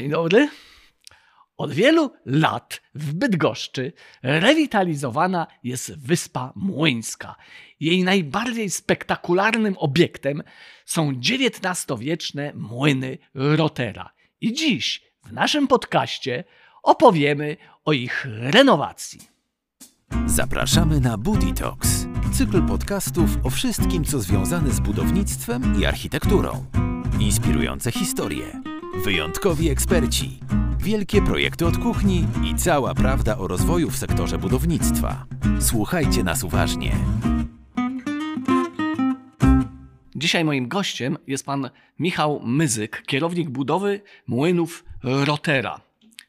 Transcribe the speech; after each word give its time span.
Dzień 0.00 0.10
dobry. 0.10 0.48
Od 1.56 1.72
wielu 1.72 2.12
lat 2.24 2.80
w 2.94 3.14
Bydgoszczy 3.14 3.92
rewitalizowana 4.22 5.46
jest 5.64 6.06
Wyspa 6.06 6.52
Młyńska. 6.56 7.36
Jej 7.80 8.04
najbardziej 8.04 8.70
spektakularnym 8.70 9.76
obiektem 9.78 10.42
są 10.84 11.10
XIX-wieczne 11.10 12.52
młyny 12.54 13.18
Rotera. 13.34 14.12
I 14.40 14.52
dziś 14.52 15.02
w 15.26 15.32
naszym 15.32 15.68
podcaście 15.68 16.44
opowiemy 16.82 17.56
o 17.84 17.92
ich 17.92 18.26
renowacji. 18.30 19.20
Zapraszamy 20.26 21.00
na 21.00 21.18
Booty 21.18 21.52
Talks, 21.52 22.06
cykl 22.32 22.66
podcastów 22.66 23.30
o 23.42 23.50
wszystkim, 23.50 24.04
co 24.04 24.20
związane 24.20 24.70
z 24.70 24.80
budownictwem 24.80 25.80
i 25.80 25.86
architekturą. 25.86 26.66
Inspirujące 27.20 27.92
historie, 27.92 28.62
wyjątkowi 29.04 29.70
eksperci, 29.70 30.40
wielkie 30.78 31.22
projekty 31.22 31.66
od 31.66 31.78
kuchni 31.78 32.26
i 32.44 32.54
cała 32.54 32.94
prawda 32.94 33.38
o 33.38 33.48
rozwoju 33.48 33.90
w 33.90 33.96
sektorze 33.96 34.38
budownictwa. 34.38 35.26
Słuchajcie 35.60 36.24
nas 36.24 36.44
uważnie. 36.44 36.96
Dzisiaj 40.16 40.44
moim 40.44 40.68
gościem 40.68 41.18
jest 41.26 41.46
pan 41.46 41.70
Michał 41.98 42.40
Myzyk, 42.44 43.02
kierownik 43.06 43.50
budowy 43.50 44.00
młynów 44.26 44.84
Rotera. 45.02 45.80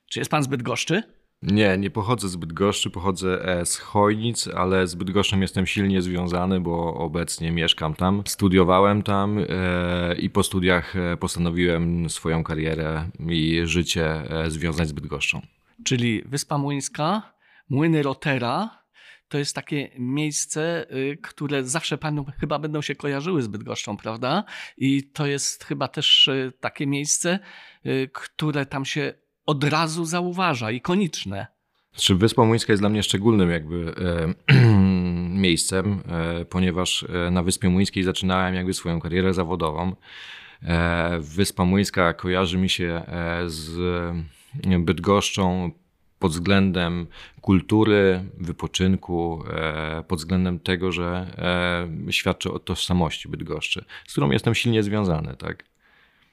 Czy 0.09 0.20
jest 0.20 0.31
pan 0.31 0.43
z 0.43 0.48
Bydgoszczy? 0.48 1.03
Nie, 1.41 1.77
nie 1.77 1.89
pochodzę 1.89 2.29
z 2.29 2.35
Bydgoszczy, 2.35 2.89
pochodzę 2.89 3.45
e, 3.45 3.65
z 3.65 3.77
Chojnic, 3.77 4.47
ale 4.47 4.87
z 4.87 4.95
Bydgoszczem 4.95 5.41
jestem 5.41 5.67
silnie 5.67 6.01
związany, 6.01 6.59
bo 6.59 6.93
obecnie 6.93 7.51
mieszkam 7.51 7.93
tam. 7.93 8.23
Studiowałem 8.25 9.03
tam 9.03 9.37
e, 9.39 10.15
i 10.15 10.29
po 10.29 10.43
studiach 10.43 10.95
e, 10.95 11.17
postanowiłem 11.17 12.09
swoją 12.09 12.43
karierę 12.43 13.09
i 13.29 13.61
życie 13.63 14.23
związać 14.47 14.87
z 14.87 14.91
Bydgoszczą. 14.91 15.41
Czyli 15.83 16.21
Wyspa 16.25 16.57
Młyńska, 16.57 17.33
młyny 17.70 18.03
Rotera. 18.03 18.81
To 19.27 19.37
jest 19.37 19.55
takie 19.55 19.91
miejsce, 19.99 20.85
y, 20.95 21.17
które 21.23 21.63
zawsze 21.63 21.98
panu 21.98 22.26
chyba 22.39 22.59
będą 22.59 22.81
się 22.81 22.95
kojarzyły 22.95 23.41
z 23.41 23.48
Bydgoszczą, 23.48 23.98
prawda? 23.98 24.43
I 24.77 25.03
to 25.03 25.27
jest 25.27 25.63
chyba 25.63 25.87
też 25.87 26.27
y, 26.27 26.53
takie 26.59 26.87
miejsce, 26.87 27.39
y, 27.85 28.09
które 28.13 28.65
tam 28.65 28.85
się 28.85 29.13
od 29.45 29.63
razu 29.63 30.05
zauważa, 30.05 30.71
ikoniczne. 30.71 31.47
Czy 31.95 32.15
Wyspa 32.15 32.45
Młyńska 32.45 32.73
jest 32.73 32.81
dla 32.81 32.89
mnie 32.89 33.03
szczególnym 33.03 33.49
jakby 33.49 33.93
e, 34.49 34.63
miejscem, 35.45 36.03
e, 36.07 36.45
ponieważ 36.45 37.05
e, 37.27 37.31
na 37.31 37.43
Wyspie 37.43 37.70
Młyńskiej 37.70 38.03
zaczynałem 38.03 38.55
jakby 38.55 38.73
swoją 38.73 38.99
karierę 38.99 39.33
zawodową. 39.33 39.95
E, 40.63 41.20
Wyspa 41.20 41.65
Młyńska 41.65 42.13
kojarzy 42.13 42.57
mi 42.57 42.70
się 42.70 43.01
e, 43.07 43.43
z 43.49 43.79
Bydgoszczą 44.79 45.71
pod 46.20 46.31
względem 46.31 47.07
kultury, 47.41 48.23
wypoczynku, 48.37 49.43
e, 49.49 50.03
pod 50.07 50.20
względem 50.20 50.59
tego, 50.59 50.91
że 50.91 51.27
e, 52.07 52.11
świadczy 52.11 52.51
o 52.51 52.59
tożsamości 52.59 53.29
Bydgoszczy, 53.29 53.85
z 54.07 54.11
którą 54.11 54.31
jestem 54.31 54.55
silnie 54.55 54.83
związany, 54.83 55.35
tak? 55.37 55.70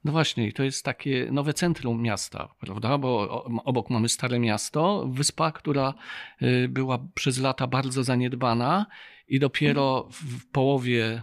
No 0.03 0.11
właśnie, 0.11 0.51
to 0.53 0.63
jest 0.63 0.85
takie 0.85 1.27
nowe 1.31 1.53
centrum 1.53 2.01
miasta, 2.01 2.55
prawda? 2.59 2.97
Bo 2.97 3.43
obok 3.43 3.89
mamy 3.89 4.09
Stare 4.09 4.39
Miasto, 4.39 5.07
wyspa, 5.11 5.51
która 5.51 5.93
y, 6.41 6.67
była 6.69 7.07
przez 7.13 7.39
lata 7.39 7.67
bardzo 7.67 8.03
zaniedbana 8.03 8.85
i 9.27 9.39
dopiero 9.39 10.07
w 10.11 10.39
w 10.39 10.51
połowie 10.51 11.21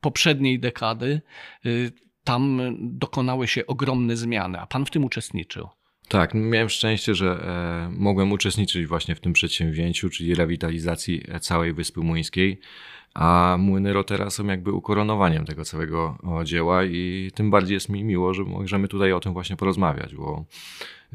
poprzedniej 0.00 0.60
dekady 0.60 1.20
y, 1.66 1.92
tam 2.24 2.60
dokonały 2.80 3.48
się 3.48 3.66
ogromne 3.66 4.16
zmiany, 4.16 4.60
a 4.60 4.66
pan 4.66 4.86
w 4.86 4.90
tym 4.90 5.04
uczestniczył. 5.04 5.68
Tak, 6.08 6.34
miałem 6.34 6.68
szczęście, 6.68 7.14
że 7.14 7.26
e, 7.26 7.90
mogłem 7.90 8.32
uczestniczyć 8.32 8.86
właśnie 8.86 9.14
w 9.14 9.20
tym 9.20 9.32
przedsięwzięciu, 9.32 10.10
czyli 10.10 10.34
rewitalizacji 10.34 11.22
e, 11.28 11.40
całej 11.40 11.72
Wyspy 11.72 12.00
Młyńskiej, 12.00 12.60
a 13.14 13.56
młyny 13.58 13.92
Rotera 13.92 14.30
są 14.30 14.46
jakby 14.46 14.72
ukoronowaniem 14.72 15.44
tego 15.44 15.64
całego 15.64 16.18
dzieła 16.44 16.84
i 16.84 17.30
tym 17.34 17.50
bardziej 17.50 17.74
jest 17.74 17.88
mi 17.88 18.04
miło, 18.04 18.34
że 18.34 18.44
możemy 18.44 18.88
tutaj 18.88 19.12
o 19.12 19.20
tym 19.20 19.32
właśnie 19.32 19.56
porozmawiać, 19.56 20.14
bo 20.14 20.44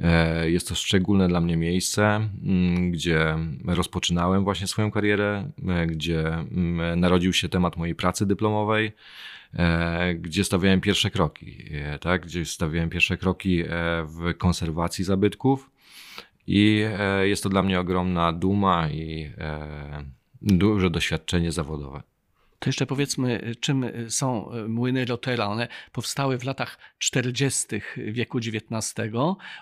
e, 0.03 0.49
jest 0.49 0.67
to 0.67 0.75
szczególne 0.75 1.27
dla 1.27 1.41
mnie 1.41 1.57
miejsce, 1.57 2.16
m, 2.16 2.91
gdzie 2.91 3.38
rozpoczynałem 3.66 4.44
właśnie 4.44 4.67
swoją 4.67 4.91
karierę, 4.91 5.51
e, 5.67 5.88
gdzie 5.88 6.33
m, 6.33 6.81
narodził 6.95 7.33
się 7.33 7.49
temat 7.49 7.77
mojej 7.77 7.95
pracy 7.95 8.25
dyplomowej, 8.25 8.91
e, 9.53 10.16
gdzie 10.16 10.43
stawiałem 10.43 10.81
pierwsze 10.81 11.11
kroki, 11.11 11.63
tak? 12.01 12.25
gdzie 12.25 12.45
stawiałem 12.45 12.89
pierwsze 12.89 13.17
kroki 13.17 13.63
w 14.05 14.38
konserwacji 14.38 15.05
zabytków 15.05 15.69
i 16.47 16.85
jest 17.23 17.43
to 17.43 17.49
dla 17.49 17.63
mnie 17.63 17.79
ogromna 17.79 18.33
duma 18.33 18.89
i 18.89 19.31
duże 20.41 20.89
doświadczenie 20.89 21.51
zawodowe. 21.51 22.03
To 22.59 22.69
jeszcze 22.69 22.85
powiedzmy, 22.85 23.55
czym 23.59 23.85
są 24.09 24.51
młyny 24.67 25.05
Rotera. 25.05 25.45
One 25.45 25.67
powstały 25.91 26.37
w 26.37 26.43
latach 26.43 26.77
40. 26.97 27.67
wieku 27.97 28.37
XIX. 28.37 28.93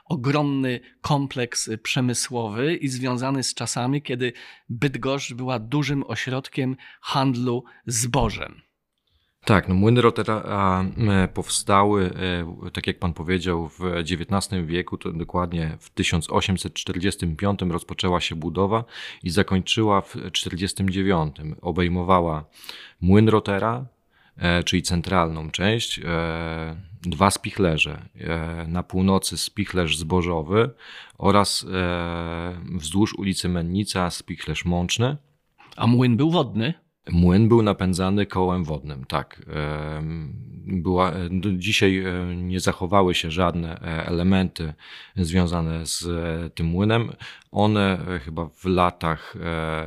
Ogromny 0.06 0.80
kompleks 1.02 1.70
przemysłowy 1.84 2.76
i 2.76 2.88
związany 2.88 3.44
z 3.44 3.54
czasami, 3.54 4.02
kiedy 4.02 4.34
Bydgoszcz 4.70 5.34
była 5.34 5.60
dużym 5.60 6.04
ośrodkiem 6.08 6.76
handlu 7.02 7.64
zbożem. 7.86 8.62
Tak, 9.46 9.68
no 9.68 9.76
młyny 9.76 10.02
Rotera 10.02 10.44
powstały, 11.34 12.12
e, 12.66 12.72
tak 12.72 12.88
jak 12.88 13.00
pan 13.00 13.14
powiedział, 13.14 13.70
w 13.70 13.80
XIX 13.98 14.66
wieku, 14.66 14.98
to 14.98 15.12
dokładnie 15.12 15.78
w 15.80 15.90
1845 15.90 17.60
rozpoczęła 17.72 18.22
się 18.22 18.36
budowa 18.36 18.84
i 19.24 19.30
zakończyła 19.30 20.02
w 20.02 20.08
1949. 20.08 21.36
Obejmowała 21.62 22.46
młyn 23.02 23.30
Rotera, 23.30 23.86
e, 24.38 24.64
czyli 24.64 24.82
centralną 24.82 25.52
część, 25.52 26.00
e, 26.00 26.76
dwa 27.02 27.32
spichlerze. 27.32 28.02
Na 28.68 28.84
północy 28.84 29.38
spichlerz 29.38 29.98
zbożowy 29.98 30.70
oraz 31.18 31.66
wzdłuż 32.76 33.14
ulicy 33.14 33.50
Mennica 33.50 34.10
spichlerz 34.10 34.66
mączny. 34.66 35.18
A 35.76 35.88
młyn 35.88 36.18
był 36.18 36.32
wodny. 36.32 36.85
Młyn 37.10 37.48
był 37.48 37.62
napędzany 37.62 38.26
kołem 38.26 38.64
wodnym, 38.64 39.06
tak. 39.06 39.42
Była, 40.68 41.12
do 41.32 41.52
dzisiaj 41.52 41.98
e, 41.98 42.36
nie 42.36 42.60
zachowały 42.60 43.16
się 43.16 43.32
żadne 43.32 43.82
e, 43.82 44.06
elementy 44.08 44.74
związane 45.16 45.86
z 45.86 46.06
e, 46.06 46.50
tym 46.50 46.68
młynem. 46.68 47.12
One 47.52 48.00
e, 48.08 48.20
chyba 48.20 48.50
w 48.50 48.66
latach 48.66 49.36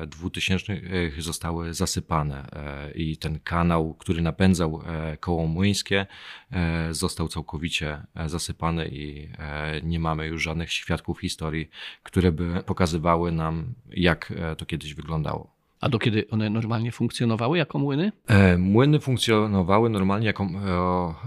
e, 0.03 0.07
2000 0.07 0.73
e, 0.73 1.23
zostały 1.23 1.75
zasypane 1.75 2.47
e, 2.53 2.91
i 2.93 3.17
ten 3.17 3.41
kanał, 3.41 3.95
który 3.95 4.23
napędzał 4.23 4.83
e, 4.87 5.17
koło 5.17 5.47
młyńskie, 5.47 6.07
e, 6.51 6.95
został 6.95 7.29
całkowicie 7.29 8.03
e, 8.15 8.29
zasypany 8.29 8.89
i 8.89 9.29
e, 9.39 9.81
nie 9.83 10.01
mamy 10.01 10.27
już 10.27 10.43
żadnych 10.43 10.73
świadków 10.73 11.21
historii, 11.21 11.71
które 12.03 12.33
by 12.33 12.63
pokazywały 12.67 13.33
nam, 13.33 13.75
jak 13.91 14.33
e, 14.37 14.57
to 14.57 14.67
kiedyś 14.67 14.95
wyglądało. 14.95 15.58
A 15.81 15.89
do 15.89 15.99
kiedy 15.99 16.29
one 16.31 16.51
normalnie 16.51 16.93
funkcjonowały 16.93 17.59
jako 17.59 17.79
młyny? 17.79 18.13
E, 18.27 18.59
Młyny 18.59 19.01
funkcjonowały 19.01 19.91
normalnie 19.91 20.27
jako 20.27 20.45
e, 20.45 20.49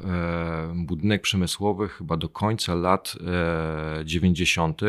e, 0.10 0.74
budynek 0.76 1.22
przemysłowy 1.22 1.90
chyba 1.90 2.18
do 2.18 2.30
końca 2.30 2.76
lat 2.76 3.16
e, 4.00 4.06
90. 4.06 4.82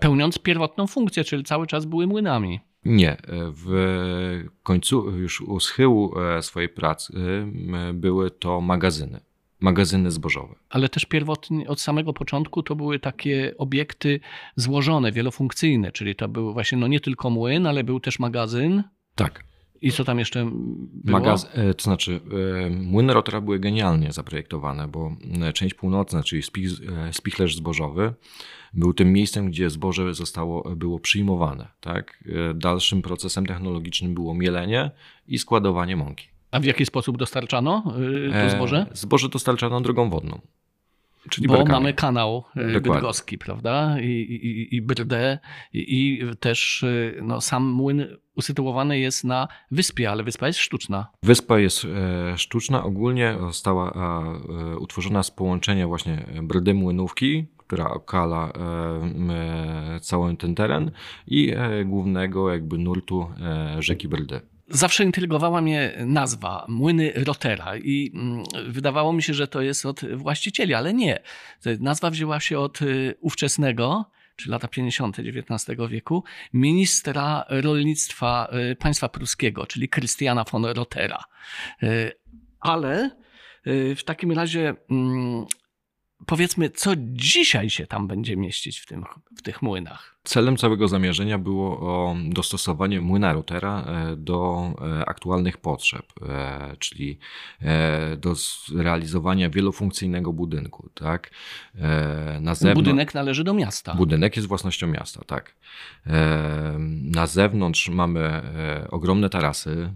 Pełniąc 0.00 0.38
pierwotną 0.38 0.86
funkcję, 0.86 1.24
czyli 1.24 1.44
cały 1.44 1.66
czas 1.66 1.84
były 1.84 2.06
młynami. 2.06 2.60
Nie, 2.84 3.12
e, 3.12 3.18
w 3.56 4.44
końcu 4.62 5.10
już 5.10 5.40
u 5.40 5.60
schyłu 5.60 6.18
e, 6.20 6.42
swojej 6.42 6.68
pracy 6.68 7.12
były 7.94 8.30
to 8.30 8.60
magazyny, 8.60 9.20
magazyny 9.60 10.10
zbożowe. 10.10 10.54
Ale 10.70 10.88
też 10.88 11.04
pierwotnie, 11.04 11.68
od 11.68 11.80
samego 11.80 12.12
początku 12.12 12.62
to 12.62 12.76
były 12.76 12.98
takie 12.98 13.54
obiekty 13.58 14.20
złożone, 14.56 15.12
wielofunkcyjne, 15.12 15.92
czyli 15.92 16.14
to 16.14 16.28
był 16.28 16.52
właśnie 16.52 16.78
no 16.78 16.86
nie 16.86 17.00
tylko 17.00 17.30
młyn, 17.30 17.66
ale 17.66 17.84
był 17.84 18.00
też 18.00 18.18
magazyn. 18.18 18.82
Tak. 19.24 19.44
I 19.82 19.92
co 19.92 20.04
tam 20.04 20.18
jeszcze 20.18 20.50
było? 20.92 21.18
Magaz- 21.18 21.46
e, 21.52 21.74
to 21.74 21.84
znaczy, 21.84 22.20
e, 22.66 22.70
młyny 22.70 23.14
Rotera 23.14 23.40
były 23.40 23.58
genialnie 23.58 24.12
zaprojektowane, 24.12 24.88
bo 24.88 25.16
e, 25.42 25.52
część 25.52 25.74
północna, 25.74 26.22
czyli 26.22 26.42
spich, 26.42 26.70
spichlerz 27.12 27.56
zbożowy, 27.56 28.14
był 28.74 28.94
tym 28.94 29.12
miejscem, 29.12 29.50
gdzie 29.50 29.70
zboże 29.70 30.14
zostało, 30.14 30.76
było 30.76 30.98
przyjmowane. 30.98 31.68
Tak? 31.80 32.24
Dalszym 32.54 33.02
procesem 33.02 33.46
technologicznym 33.46 34.14
było 34.14 34.34
mielenie 34.34 34.90
i 35.26 35.38
składowanie 35.38 35.96
mąki. 35.96 36.26
A 36.50 36.60
w 36.60 36.64
jaki 36.64 36.86
sposób 36.86 37.18
dostarczano 37.18 37.94
y, 38.28 38.32
to 38.32 38.56
zboże? 38.56 38.86
Zboże 38.92 39.28
dostarczano 39.28 39.80
drogą 39.80 40.10
wodną. 40.10 40.40
Czyli 41.30 41.48
Bo 41.48 41.54
belkami. 41.54 41.72
mamy 41.72 41.94
kanał 41.94 42.44
Dokładnie. 42.56 42.80
bydgoski, 42.80 43.38
prawda? 43.38 44.00
I, 44.00 44.06
i, 44.06 44.76
i 44.76 44.82
brdę. 44.82 45.38
I, 45.72 45.80
I 45.98 46.36
też 46.36 46.82
y, 46.82 47.18
no, 47.22 47.40
sam 47.40 47.66
młyn 47.66 48.06
usytuowany 48.40 48.98
jest 48.98 49.24
na 49.24 49.48
wyspie, 49.70 50.10
ale 50.10 50.22
wyspa 50.22 50.46
jest 50.46 50.58
sztuczna. 50.58 51.06
Wyspa 51.22 51.58
jest 51.58 51.84
e, 51.84 52.38
sztuczna, 52.38 52.84
ogólnie 52.84 53.36
została 53.40 53.90
e, 53.90 54.72
e, 54.72 54.78
utworzona 54.78 55.22
z 55.22 55.30
połączenia 55.30 55.86
właśnie 55.86 56.26
brdy 56.42 56.74
młynówki, 56.74 57.46
która 57.56 57.90
okala 57.90 58.52
cały 60.00 60.36
ten 60.36 60.54
teren 60.54 60.90
i 61.26 61.54
głównego 61.84 62.52
jakby 62.52 62.78
nurtu 62.78 63.28
rzeki 63.78 64.08
Brdy. 64.08 64.40
Zawsze 64.70 65.04
intrygowała 65.04 65.60
mnie 65.60 65.96
nazwa 66.06 66.64
Młyny 66.68 67.12
Rotera 67.14 67.76
i 67.76 68.12
mm, 68.14 68.44
wydawało 68.68 69.12
mi 69.12 69.22
się, 69.22 69.34
że 69.34 69.48
to 69.48 69.60
jest 69.60 69.86
od 69.86 70.00
właścicieli, 70.14 70.74
ale 70.74 70.94
nie. 70.94 71.22
Nazwa 71.80 72.10
wzięła 72.10 72.40
się 72.40 72.58
od 72.58 72.82
y, 72.82 73.14
ówczesnego, 73.20 74.10
czy 74.36 74.50
lata 74.50 74.68
50. 74.68 75.16
XIX 75.18 75.78
wieku, 75.88 76.24
ministra 76.52 77.44
rolnictwa 77.48 78.48
y, 78.72 78.76
państwa 78.76 79.08
pruskiego, 79.08 79.66
czyli 79.66 79.88
Krystiana 79.88 80.44
von 80.44 80.64
Rotera. 80.64 81.24
Y, 81.82 82.12
ale 82.60 83.10
w 83.96 84.02
takim 84.04 84.32
razie 84.32 84.74
mm, 84.90 85.46
powiedzmy, 86.26 86.70
co 86.70 86.92
dzisiaj 86.96 87.70
się 87.70 87.86
tam 87.86 88.06
będzie 88.06 88.36
mieścić 88.36 88.78
w, 88.78 88.86
tym, 88.86 89.04
w 89.38 89.42
tych 89.42 89.62
młynach? 89.62 90.18
Celem 90.24 90.56
całego 90.56 90.88
zamierzenia 90.88 91.38
było 91.38 92.16
dostosowanie 92.24 93.00
młyna 93.00 93.32
Rotera 93.32 93.84
e, 93.84 94.16
do 94.16 94.70
e, 95.00 95.08
aktualnych 95.08 95.58
potrzeb, 95.58 96.06
e, 96.28 96.76
czyli 96.78 97.18
do 98.18 98.34
zrealizowania 98.66 99.50
wielofunkcyjnego 99.50 100.32
budynku. 100.32 100.88
Tak? 100.94 101.30
Na 102.40 102.54
zewnątrz... 102.54 102.74
Budynek 102.74 103.14
należy 103.14 103.44
do 103.44 103.54
miasta. 103.54 103.94
Budynek 103.94 104.36
jest 104.36 104.48
własnością 104.48 104.86
miasta, 104.86 105.24
tak. 105.26 105.54
Na 107.02 107.26
zewnątrz 107.26 107.88
mamy 107.88 108.42
ogromne 108.90 109.30
tarasy 109.30 109.92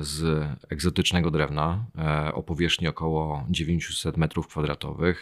z 0.00 0.46
egzotycznego 0.68 1.30
drewna 1.30 1.84
o 2.34 2.42
powierzchni 2.42 2.88
około 2.88 3.46
900 3.50 4.16
m2, 4.16 5.14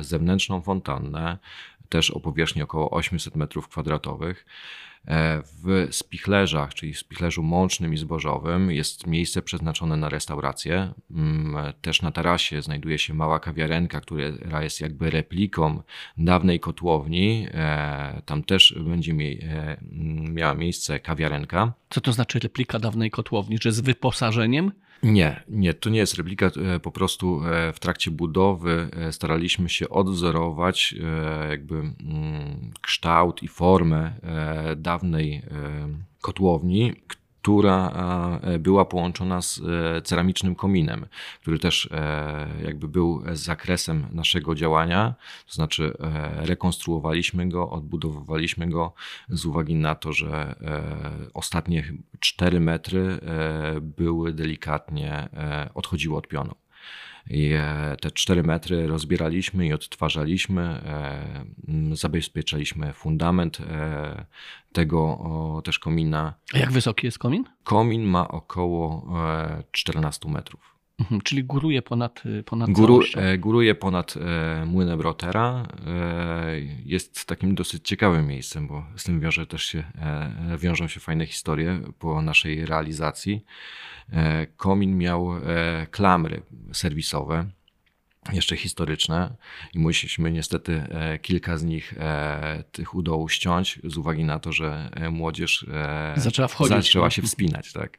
zewnętrzną 0.00 0.60
fontannę, 0.60 1.38
też 1.88 2.10
o 2.10 2.20
powierzchni 2.20 2.62
około 2.62 2.90
800 2.90 3.34
m2. 3.34 4.34
E, 5.08 5.42
w 5.62 5.88
spichlerzach, 5.90 6.74
czyli 6.74 6.92
w 6.92 6.98
spichlerzu 6.98 7.42
mącznym 7.42 7.94
i 7.94 7.96
zbożowym, 7.96 8.70
jest 8.70 9.06
miejsce 9.06 9.42
przeznaczone 9.42 9.96
na 9.96 10.08
restaurację. 10.08 10.92
Mm, 11.10 11.72
też 11.82 12.02
na 12.02 12.12
tarasie 12.12 12.62
znajduje 12.62 12.98
się 12.98 13.14
mała 13.14 13.40
kawiarenka, 13.40 14.00
która 14.00 14.62
jest 14.62 14.80
jakby 14.80 15.10
repliką 15.10 15.82
dawnej 16.18 16.60
kotłowni. 16.60 17.46
E, 17.50 18.22
tam 18.26 18.42
też 18.42 18.74
będzie 18.84 19.12
e, 19.12 19.76
miała 20.30 20.54
miejsce 20.54 21.00
kawiarenka. 21.00 21.72
Co 21.90 22.00
to 22.00 22.12
znaczy 22.12 22.38
replika 22.38 22.78
dawnej 22.78 23.10
kotłowni? 23.10 23.58
Czy 23.58 23.72
z 23.72 23.80
wyposażeniem? 23.80 24.72
Nie, 25.02 25.42
nie, 25.48 25.74
to 25.74 25.90
nie 25.90 25.98
jest 25.98 26.14
replika. 26.14 26.50
Po 26.82 26.92
prostu 26.92 27.40
w 27.72 27.80
trakcie 27.80 28.10
budowy 28.10 28.90
staraliśmy 29.10 29.68
się 29.68 29.88
odwzorować 29.88 30.94
jakby 31.50 31.74
mm, 31.74 32.72
kształt 32.80 33.42
i 33.42 33.48
formę 33.48 34.12
dawnej 34.76 35.34
e, 35.34 35.42
kotłowni, 36.20 36.92
która 37.42 37.90
e, 38.42 38.58
była 38.58 38.84
połączona 38.84 39.42
z 39.42 39.60
e, 39.60 40.02
ceramicznym 40.02 40.54
kominem, 40.54 41.06
który 41.40 41.58
też 41.58 41.90
jakby 42.64 42.88
był 42.88 43.22
zakresem 43.32 44.06
naszego 44.12 44.54
działania, 44.54 45.14
to 45.46 45.52
znaczy 45.52 45.92
rekonstruowaliśmy 46.36 47.48
go, 47.48 47.70
odbudowywaliśmy 47.70 48.68
go 48.68 48.92
z 49.28 49.46
uwagi 49.46 49.74
na 49.74 49.94
to, 49.94 50.12
że 50.12 50.54
ostatnie 51.34 51.92
4 52.20 52.60
metry 52.60 53.18
były 53.80 54.32
delikatnie, 54.32 55.28
odchodziły 55.74 56.16
od 56.16 56.28
pionu. 56.28 56.54
I 57.30 57.52
e, 57.52 57.96
te 58.00 58.10
4 58.10 58.42
metry 58.42 58.86
rozbieraliśmy 58.86 59.66
i 59.66 59.72
odtwarzaliśmy, 59.72 60.62
e, 60.62 61.96
zabezpieczaliśmy 61.96 62.92
fundament 62.92 63.60
e, 63.60 64.24
tego 64.72 65.62
też 65.64 65.78
komina. 65.78 66.34
A 66.54 66.58
jak 66.58 66.72
wysoki 66.72 67.06
jest 67.06 67.18
komin? 67.18 67.44
Komin 67.64 68.04
ma 68.04 68.28
około 68.28 69.06
14 69.72 70.28
metrów. 70.28 70.77
Mhm, 71.00 71.20
czyli 71.20 71.44
góruje 71.44 71.82
ponad, 71.82 72.22
ponad 72.44 72.70
Góru, 72.70 73.00
Góruje 73.38 73.74
ponad 73.74 74.14
młynem 74.66 75.00
Rotera. 75.00 75.66
Jest 76.84 77.24
takim 77.24 77.54
dosyć 77.54 77.88
ciekawym 77.88 78.26
miejscem, 78.26 78.66
bo 78.68 78.86
z 78.96 79.04
tym 79.04 79.20
wiąże 79.20 79.46
też 79.46 79.64
się, 79.64 79.84
wiążą 80.58 80.88
się 80.88 81.00
fajne 81.00 81.26
historie 81.26 81.80
po 81.98 82.22
naszej 82.22 82.66
realizacji. 82.66 83.44
E, 84.12 84.46
komin 84.46 84.98
miał 84.98 85.36
e, 85.36 85.86
klamry 85.90 86.42
serwisowe, 86.72 87.46
jeszcze 88.32 88.56
historyczne 88.56 89.34
i 89.74 89.78
musieliśmy 89.78 90.32
niestety 90.32 90.72
e, 90.72 91.18
kilka 91.18 91.58
z 91.58 91.64
nich 91.64 91.94
tych 92.72 92.94
udołu 92.94 93.28
ściąć 93.28 93.80
z 93.84 93.96
uwagi 93.96 94.24
na 94.24 94.38
to, 94.38 94.52
że 94.52 94.90
młodzież 95.10 95.66
zaczęła, 96.16 96.48
wchodzić, 96.48 96.76
zaczęła 96.76 97.10
się 97.10 97.22
wspinać. 97.22 97.72
Tak. 97.72 97.98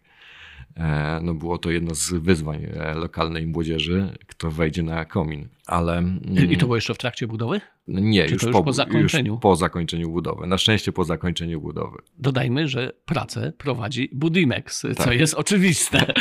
No 1.22 1.34
było 1.34 1.58
to 1.58 1.72
jedno 1.72 1.96
z 1.96 2.14
wyzwań 2.14 2.68
lokalnej 2.96 3.48
młodzieży, 3.48 4.18
kto 4.28 4.52
wejdzie 4.52 4.84
na 4.84 5.06
komin. 5.06 5.48
Ale, 5.66 6.04
I 6.22 6.36
to 6.36 6.40
mm, 6.40 6.58
było 6.58 6.76
jeszcze 6.76 6.94
w 6.94 6.98
trakcie 6.98 7.28
budowy? 7.28 7.62
Nie, 7.88 8.22
już, 8.24 8.44
już, 8.44 8.52
po, 8.52 8.64
po, 8.64 8.74
zakończeniu. 8.74 9.34
Już 9.34 9.42
po 9.42 9.56
zakończeniu 9.56 10.10
budowy. 10.10 10.48
Na 10.48 10.58
szczęście 10.58 10.92
po 10.92 11.04
zakończeniu 11.04 11.62
budowy. 11.62 11.98
Dodajmy, 12.18 12.68
że 12.68 12.92
pracę 13.06 13.54
prowadzi 13.58 14.10
Budimex, 14.14 14.82
tak. 14.82 14.96
co 14.96 15.14
jest 15.14 15.34
oczywiste. 15.34 16.14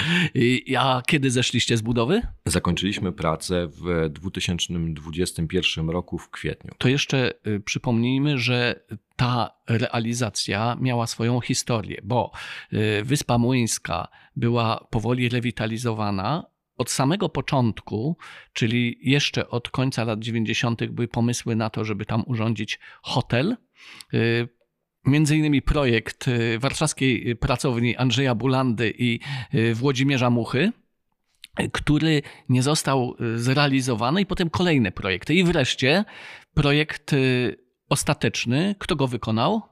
A 0.79 1.03
kiedy 1.07 1.31
zeszliście 1.31 1.77
z 1.77 1.83
budowy? 1.83 2.23
Zakończyliśmy 2.47 3.13
pracę 3.13 3.69
w 3.69 4.09
2021 4.11 5.91
roku 5.91 6.19
w 6.19 6.31
kwietniu. 6.31 6.73
To 6.79 6.89
jeszcze 6.89 7.33
y, 7.47 7.61
przypomnijmy, 7.61 8.39
że 8.39 8.81
ta 9.17 9.51
realizacja 9.69 10.77
miała 10.81 11.07
swoją 11.07 11.41
historię, 11.41 12.01
bo 12.05 12.33
y, 12.73 13.05
Wyspa 13.05 13.39
Młyńska 13.39 14.09
była 14.39 14.87
powoli 14.91 15.29
rewitalizowana, 15.29 16.45
od 16.77 16.91
samego 16.91 17.29
początku, 17.29 18.17
czyli 18.53 18.99
jeszcze 19.01 19.49
od 19.49 19.71
końca 19.71 20.05
lat 20.05 20.21
90., 20.21 20.87
były 20.87 21.09
pomysły 21.09 21.57
na 21.57 21.71
to, 21.71 21.85
żeby 21.85 22.07
tam 22.07 22.25
urządzić 22.27 22.79
hotel. 23.03 23.57
Y, 24.15 24.49
między 25.05 25.37
innymi 25.37 25.63
projekt 25.63 26.29
y, 26.29 26.59
warszawskiej 26.59 27.37
pracowni 27.37 27.97
Andrzeja 27.97 28.35
Bulandy 28.35 28.95
i 28.99 29.21
y, 29.55 29.75
Włodzimierza 29.75 30.31
Muchy, 30.31 30.73
który 31.73 32.23
nie 32.49 32.63
został 32.63 33.17
zrealizowany, 33.37 34.21
i 34.21 34.27
potem 34.27 34.51
kolejne 34.51 34.93
projekty. 34.93 35.35
I 35.35 35.45
wreszcie 35.45 36.05
projekt 36.55 37.15
ostateczny. 37.89 38.75
Kto 38.79 38.97
go 38.97 39.09
wykonał? 39.09 39.63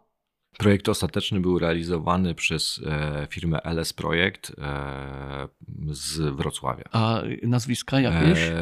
Projekt 0.58 0.88
ostateczny 0.88 1.40
był 1.40 1.58
realizowany 1.58 2.34
przez 2.34 2.80
e, 2.86 3.26
firmę 3.30 3.60
LS 3.64 3.92
Projekt 3.92 4.52
e, 4.58 5.48
z 5.90 6.36
Wrocławia. 6.36 6.84
A 6.92 7.22
nazwiska 7.42 8.00
jakieś? 8.00 8.38
E, 8.38 8.54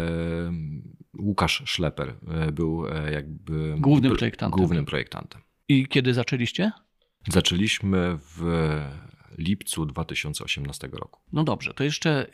Łukasz 1.18 1.62
Szleper 1.66 2.14
był 2.52 2.84
jakby 3.12 3.74
głównym 3.78 4.16
projektantem. 4.16 4.58
głównym 4.58 4.84
projektantem. 4.84 5.40
I 5.68 5.86
kiedy 5.88 6.14
zaczęliście? 6.14 6.72
Zaczęliśmy 7.28 8.18
w 8.18 8.42
lipcu 9.38 9.86
2018 9.86 10.88
roku. 10.92 11.20
No 11.32 11.44
dobrze, 11.44 11.74
to 11.74 11.84
jeszcze 11.84 12.26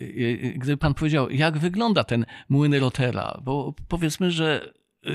gdyby 0.55 0.77
pan 0.77 0.95
powiedział, 0.95 1.31
jak 1.31 1.59
wygląda 1.59 2.05
ten 2.05 2.27
młyn 2.49 2.75
Rotera, 2.75 3.41
bo 3.45 3.75
powiedzmy, 3.89 4.31
że 4.31 4.73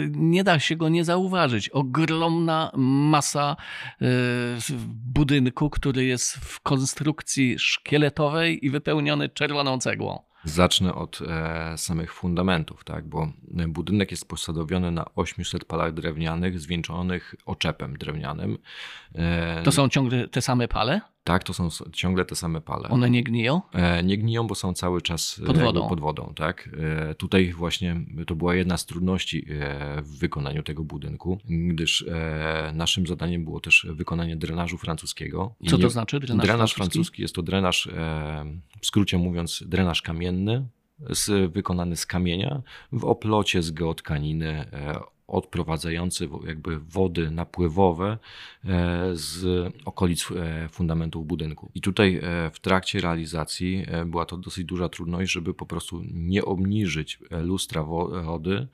nie 0.10 0.44
da 0.44 0.60
się 0.60 0.76
go 0.76 0.90
nie 0.90 1.06
zauważyć. 1.06 1.70
Ogromna 1.70 2.72
masa 2.76 3.56
e, 4.02 4.06
budynku, 5.14 5.70
który 5.70 6.06
jest 6.06 6.36
w 6.36 6.60
konstrukcji 6.60 7.60
szkieletowej 7.60 8.66
i 8.66 8.70
wypełniony 8.70 9.30
czerwoną 9.30 9.80
cegłą. 9.80 10.20
Zacznę 10.44 10.96
od 10.96 11.20
e, 11.22 11.78
samych 11.78 12.14
fundamentów, 12.14 12.84
tak? 12.84 13.08
bo 13.08 13.32
budynek 13.68 14.12
jest 14.12 14.28
posadowiony 14.28 14.92
na 14.92 15.06
800 15.16 15.66
palach 15.66 15.94
drewnianych 15.94 16.60
zwieńczonych 16.60 17.36
oczepem 17.46 17.98
drewnianym. 17.98 18.58
E, 19.16 19.64
to 19.64 19.72
są 19.72 19.90
ciągle 19.90 20.28
te 20.28 20.42
same 20.42 20.68
pale? 20.68 21.02
Tak, 21.26 21.44
to 21.44 21.54
są 21.54 21.70
ciągle 21.94 22.26
te 22.26 22.36
same 22.36 22.62
pale. 22.62 22.90
One 22.90 23.10
nie 23.10 23.24
gniją? 23.24 23.62
E, 23.74 24.04
nie 24.04 24.18
gniją, 24.18 24.48
bo 24.48 24.56
są 24.56 24.74
cały 24.74 25.02
czas 25.02 25.42
pod 25.46 25.58
wodą. 25.58 25.90
Pod 25.90 26.00
wodą 26.00 26.34
tak? 26.36 26.70
E, 27.10 27.16
tutaj 27.16 27.54
właśnie 27.54 28.02
to 28.28 28.36
była 28.36 28.56
jedna 28.56 28.78
z 28.78 28.86
trudności 28.86 29.46
e, 29.50 30.02
w 30.02 30.20
wykonaniu 30.20 30.64
tego 30.64 30.84
budynku, 30.84 31.40
gdyż 31.46 32.06
e, 32.08 32.72
naszym 32.76 33.08
zadaniem 33.08 33.44
było 33.44 33.60
też 33.60 33.88
wykonanie 33.90 34.36
drenażu 34.36 34.78
francuskiego. 34.78 35.56
Co 35.68 35.78
to 35.78 35.90
znaczy 35.90 36.20
drenaż, 36.20 36.46
drenaż 36.46 36.74
francuski? 36.74 36.96
francuski? 36.96 37.22
Jest 37.22 37.36
to 37.36 37.42
drenaż, 37.42 37.88
e, 37.88 38.46
w 38.82 38.86
skrócie 38.86 39.18
mówiąc, 39.18 39.64
drenaż 39.68 40.02
kamienny, 40.02 40.68
z, 41.10 41.54
wykonany 41.54 41.96
z 41.96 42.06
kamienia 42.06 42.62
w 42.92 43.06
oplocie 43.06 43.64
z 43.64 43.72
geotkaniny 43.72 44.66
odprowadzający 45.28 46.30
jakby 46.48 46.80
wody 46.80 47.32
napływowe 47.32 48.18
z 49.14 49.46
okolic 49.86 50.28
fundamentów 50.72 51.28
budynku. 51.28 51.72
I 51.76 51.82
tutaj 51.82 52.22
w 52.54 52.60
trakcie 52.60 53.02
realizacji 53.02 53.86
była 54.06 54.26
to 54.26 54.38
dosyć 54.38 54.66
duża 54.66 54.90
trudność, 54.90 55.32
żeby 55.32 55.54
po 55.54 55.66
prostu 55.66 56.02
nie 56.14 56.46
obniżyć 56.46 57.20
lustra 57.32 57.84
wody 57.84 58.68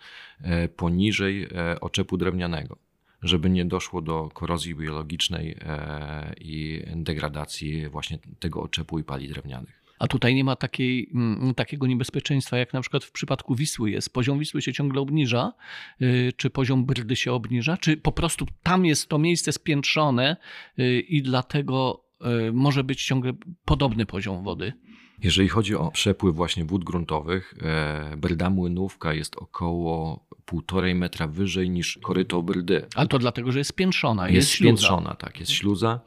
poniżej 0.75 1.47
oczepu 1.81 2.17
drewnianego 2.17 2.77
żeby 3.21 3.49
nie 3.49 3.65
doszło 3.65 4.01
do 4.01 4.29
korozji 4.33 4.75
biologicznej 4.75 5.57
e, 5.61 6.33
i 6.39 6.83
degradacji 6.95 7.89
właśnie 7.89 8.19
tego 8.39 8.61
oczepu 8.61 8.99
i 8.99 9.03
pali 9.03 9.27
drewnianych. 9.27 9.80
A 10.01 10.07
tutaj 10.07 10.35
nie 10.35 10.43
ma 10.43 10.55
takiej, 10.55 11.09
mm, 11.13 11.53
takiego 11.55 11.87
niebezpieczeństwa, 11.87 12.57
jak 12.57 12.73
na 12.73 12.81
przykład 12.81 13.03
w 13.03 13.11
przypadku 13.11 13.55
Wisły 13.55 13.91
jest. 13.91 14.13
Poziom 14.13 14.39
Wisły 14.39 14.61
się 14.61 14.73
ciągle 14.73 15.01
obniża, 15.01 15.53
y, 16.01 16.33
czy 16.37 16.49
poziom 16.49 16.85
Brdy 16.85 17.15
się 17.15 17.33
obniża, 17.33 17.77
czy 17.77 17.97
po 17.97 18.11
prostu 18.11 18.45
tam 18.63 18.85
jest 18.85 19.09
to 19.09 19.17
miejsce 19.17 19.51
spiętrzone 19.51 20.37
y, 20.79 20.99
i 20.99 21.21
dlatego 21.21 22.05
y, 22.47 22.53
może 22.53 22.83
być 22.83 23.05
ciągle 23.05 23.33
podobny 23.65 24.05
poziom 24.05 24.43
wody. 24.43 24.73
Jeżeli 25.23 25.49
chodzi 25.49 25.75
o 25.75 25.91
przepływ 25.91 26.35
właśnie 26.35 26.65
wód 26.65 26.83
gruntowych, 26.83 27.53
e, 27.61 28.17
Brda 28.17 28.49
Młynówka 28.49 29.13
jest 29.13 29.35
około 29.35 30.25
półtorej 30.51 30.95
metra 30.95 31.27
wyżej 31.27 31.69
niż 31.69 31.99
koryto 32.03 32.41
Brdy. 32.41 32.85
Ale 32.95 33.07
to 33.07 33.19
dlatego, 33.19 33.51
że 33.51 33.59
jest 33.59 33.69
spiętrzona. 33.69 34.29
Jest, 34.29 34.35
jest 34.35 34.51
spiętrzona, 34.51 35.15
tak, 35.15 35.39
jest 35.39 35.51
śluza. 35.51 35.99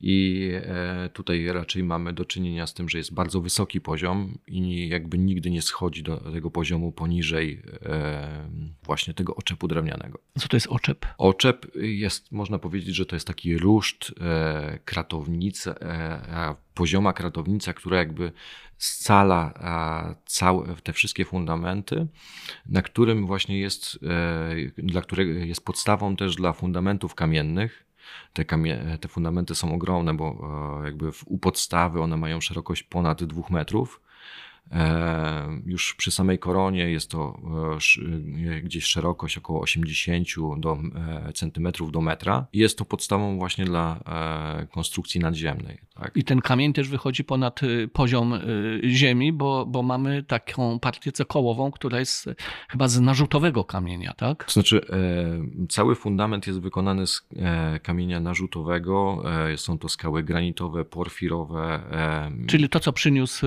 I 0.00 0.50
e, 0.54 1.08
tutaj 1.12 1.46
raczej 1.46 1.84
mamy 1.84 2.12
do 2.12 2.24
czynienia 2.24 2.66
z 2.66 2.74
tym, 2.74 2.88
że 2.88 2.98
jest 2.98 3.14
bardzo 3.14 3.40
wysoki 3.40 3.80
poziom 3.80 4.38
i 4.46 4.88
jakby 4.88 5.18
nigdy 5.18 5.50
nie 5.50 5.62
schodzi 5.62 6.02
do 6.02 6.16
tego 6.16 6.50
poziomu 6.50 6.92
poniżej 6.92 7.62
e, 7.82 8.50
właśnie 8.82 9.14
tego 9.14 9.34
oczepu 9.34 9.68
drewnianego. 9.68 10.18
Co 10.38 10.48
to 10.48 10.56
jest 10.56 10.66
oczep? 10.66 11.06
Oczep 11.18 11.66
jest, 11.74 12.32
można 12.32 12.58
powiedzieć, 12.58 12.96
że 12.96 13.06
to 13.06 13.16
jest 13.16 13.26
taki 13.26 13.58
ruszt, 13.58 14.14
e, 14.20 14.78
kratownica, 14.84 15.74
pozioma 16.74 17.12
kratownica, 17.12 17.72
która 17.72 17.98
jakby 17.98 18.32
scala 18.78 19.54
całe 20.26 20.66
te 20.82 20.92
wszystkie 20.92 21.24
fundamenty, 21.24 22.06
na 22.66 22.82
którym 22.82 23.26
właśnie 23.26 23.60
jest, 23.60 23.98
dla 24.78 25.02
którego 25.02 25.32
jest 25.32 25.64
podstawą 25.64 26.16
też 26.16 26.36
dla 26.36 26.52
fundamentów 26.52 27.14
kamiennych 27.14 27.88
te, 28.32 28.44
kamie- 28.44 28.98
te 28.98 29.08
fundamenty 29.08 29.54
są 29.54 29.74
ogromne, 29.74 30.14
bo 30.14 30.48
e, 30.82 30.84
jakby 30.84 31.10
u 31.26 31.38
podstawy 31.38 32.02
one 32.02 32.16
mają 32.16 32.40
szerokość 32.40 32.82
ponad 32.82 33.24
2 33.24 33.42
metrów. 33.50 34.00
E, 34.72 35.60
już 35.66 35.94
przy 35.94 36.10
samej 36.10 36.38
koronie 36.38 36.90
jest 36.90 37.10
to 37.10 37.40
e, 38.48 38.60
gdzieś 38.60 38.84
szerokość 38.84 39.38
około 39.38 39.60
80 39.60 40.28
do, 40.58 40.78
centymetrów 41.34 41.92
do 41.92 42.00
metra. 42.00 42.46
Jest 42.52 42.78
to 42.78 42.84
podstawą 42.84 43.38
właśnie 43.38 43.64
dla 43.64 44.00
konstrukcji 44.70 45.20
nadziemnej. 45.20 45.78
Tak? 45.94 46.12
I 46.16 46.24
ten 46.24 46.40
kamień 46.40 46.72
też 46.72 46.88
wychodzi 46.88 47.24
ponad 47.24 47.60
poziom 47.92 48.34
ziemi, 48.84 49.32
bo, 49.32 49.66
bo 49.66 49.82
mamy 49.82 50.22
taką 50.22 50.78
partię 50.78 51.12
cekołową, 51.12 51.70
która 51.70 51.98
jest 51.98 52.30
chyba 52.68 52.88
z 52.88 53.00
narzutowego 53.00 53.64
kamienia, 53.64 54.14
tak? 54.16 54.44
To 54.44 54.52
znaczy, 54.52 54.80
e, 54.90 55.66
cały 55.68 55.94
fundament 55.94 56.46
jest 56.46 56.60
wykonany 56.60 57.06
z 57.06 57.26
e, 57.36 57.80
kamienia 57.80 58.20
narzutowego. 58.20 59.22
E, 59.52 59.56
są 59.56 59.78
to 59.78 59.88
skały 59.88 60.22
granitowe, 60.22 60.84
porfirowe. 60.84 61.80
Czyli 62.46 62.68
to, 62.68 62.80
co 62.80 62.92
przyniósł 62.92 63.46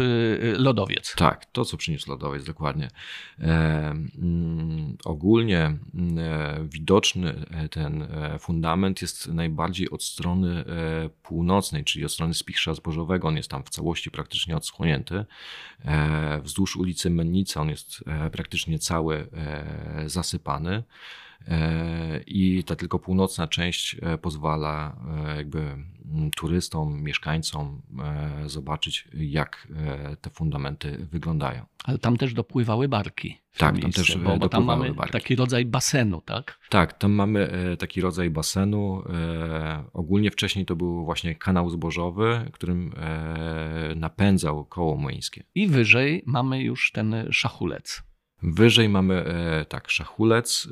lodowiec. 0.57 1.10
Tak, 1.15 1.45
to, 1.45 1.65
co 1.65 1.77
przyniósł 1.77 2.09
lodowiec, 2.09 2.45
dokładnie. 2.45 2.87
Mm, 3.39 4.97
ogólnie 5.05 5.77
mm, 5.93 6.69
widoczny 6.69 7.45
ten 7.71 8.07
fundament 8.39 9.01
jest 9.01 9.27
najbardziej 9.27 9.89
od 9.89 10.03
strony 10.03 10.63
północnej, 11.23 11.83
czyli 11.83 12.05
od 12.05 12.11
strony 12.11 12.33
spichrza 12.33 12.73
zbożowego, 12.73 13.27
on 13.27 13.37
jest 13.37 13.49
tam 13.49 13.63
w 13.63 13.69
całości 13.69 14.11
praktycznie 14.11 14.57
odsłonięty. 14.57 15.25
E, 15.85 16.41
wzdłuż 16.41 16.75
ulicy 16.75 17.09
Mennica 17.09 17.61
on 17.61 17.69
jest 17.69 18.03
e, 18.07 18.29
praktycznie 18.29 18.79
cały 18.79 19.27
e, 19.33 20.03
zasypany. 20.09 20.83
I 22.27 22.63
ta 22.63 22.75
tylko 22.75 22.99
północna 22.99 23.47
część 23.47 23.95
pozwala 24.21 24.95
jakby 25.37 25.59
mm, 25.59 26.31
turystom, 26.35 27.03
mieszkańcom 27.03 27.81
zobaczyć, 28.45 29.07
jak 29.13 29.67
te 30.21 30.29
fundamenty 30.29 31.07
wyglądają. 31.11 31.65
Ale 31.83 31.97
tam 31.97 32.17
też 32.17 32.33
dopływały 32.33 32.87
barki. 32.87 33.37
Tak, 33.57 33.79
tam 33.79 33.91
też 33.91 34.17
bo, 34.17 34.37
bo 34.37 34.49
tam 34.49 34.65
mamy 34.65 34.93
barki. 34.93 35.13
taki 35.13 35.35
rodzaj 35.35 35.65
basenu, 35.65 36.21
tak? 36.21 36.59
Tak, 36.69 36.93
tam 36.97 37.11
mamy 37.11 37.49
taki 37.79 38.01
rodzaj 38.01 38.29
basenu. 38.29 39.03
Ogólnie 39.93 40.31
wcześniej 40.31 40.65
to 40.65 40.75
był 40.75 41.05
właśnie 41.05 41.35
kanał 41.35 41.69
zbożowy, 41.69 42.49
którym 42.53 42.93
napędzał 43.95 44.65
koło 44.65 44.97
młyńskie. 44.97 45.43
I 45.55 45.67
wyżej 45.67 46.23
mamy 46.25 46.61
już 46.63 46.91
ten 46.91 47.15
szachulec. 47.31 48.03
Wyżej 48.43 48.89
mamy 48.89 49.25
e, 49.25 49.65
tak 49.65 49.89
szachulec 49.89 50.67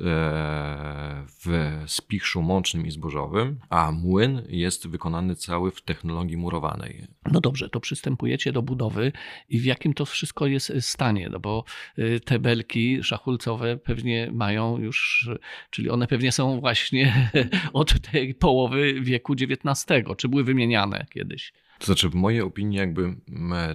w 1.44 1.78
spichrzu 1.86 2.42
mącznym 2.42 2.86
i 2.86 2.90
zbożowym, 2.90 3.60
a 3.68 3.92
młyn 3.92 4.42
jest 4.48 4.88
wykonany 4.88 5.36
cały 5.36 5.70
w 5.70 5.82
technologii 5.82 6.36
murowanej. 6.36 7.06
No 7.32 7.40
dobrze, 7.40 7.68
to 7.68 7.80
przystępujecie 7.80 8.52
do 8.52 8.62
budowy 8.62 9.12
i 9.48 9.60
w 9.60 9.64
jakim 9.64 9.94
to 9.94 10.06
wszystko 10.06 10.46
jest 10.46 10.72
stanie, 10.80 11.28
no 11.28 11.40
bo 11.40 11.64
e, 11.98 12.20
te 12.20 12.38
belki 12.38 13.02
szachulcowe 13.02 13.76
pewnie 13.76 14.30
mają 14.32 14.78
już, 14.78 15.28
czyli 15.70 15.90
one 15.90 16.06
pewnie 16.06 16.32
są 16.32 16.60
właśnie 16.60 17.30
od 17.72 18.00
tej 18.00 18.34
połowy 18.34 19.00
wieku 19.00 19.32
XIX, 19.32 19.84
czy 20.16 20.28
były 20.28 20.44
wymieniane 20.44 21.06
kiedyś? 21.10 21.52
To 21.80 21.86
znaczy, 21.86 22.08
w 22.08 22.14
mojej 22.14 22.40
opinii, 22.40 22.78
jakby 22.78 23.16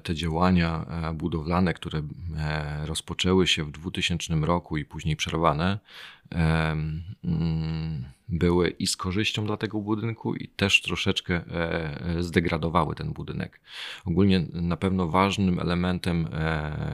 te 0.03 0.15
działania 0.15 0.85
e, 1.09 1.13
budowlane, 1.13 1.73
które 1.73 2.01
e, 2.37 2.85
rozpoczęły 2.85 3.47
się 3.47 3.63
w 3.63 3.71
2000 3.71 4.35
roku 4.35 4.77
i 4.77 4.85
później 4.85 5.15
przerwane, 5.15 5.79
mm, 6.31 8.05
były 8.29 8.69
i 8.69 8.87
z 8.87 8.97
korzyścią 8.97 9.45
dla 9.45 9.57
tego 9.57 9.79
budynku, 9.81 10.35
i 10.35 10.47
też 10.47 10.81
troszeczkę 10.81 11.35
e, 11.35 12.23
zdegradowały 12.23 12.95
ten 12.95 13.13
budynek. 13.13 13.59
Ogólnie 14.05 14.45
na 14.53 14.77
pewno 14.77 15.07
ważnym 15.07 15.59
elementem, 15.59 16.27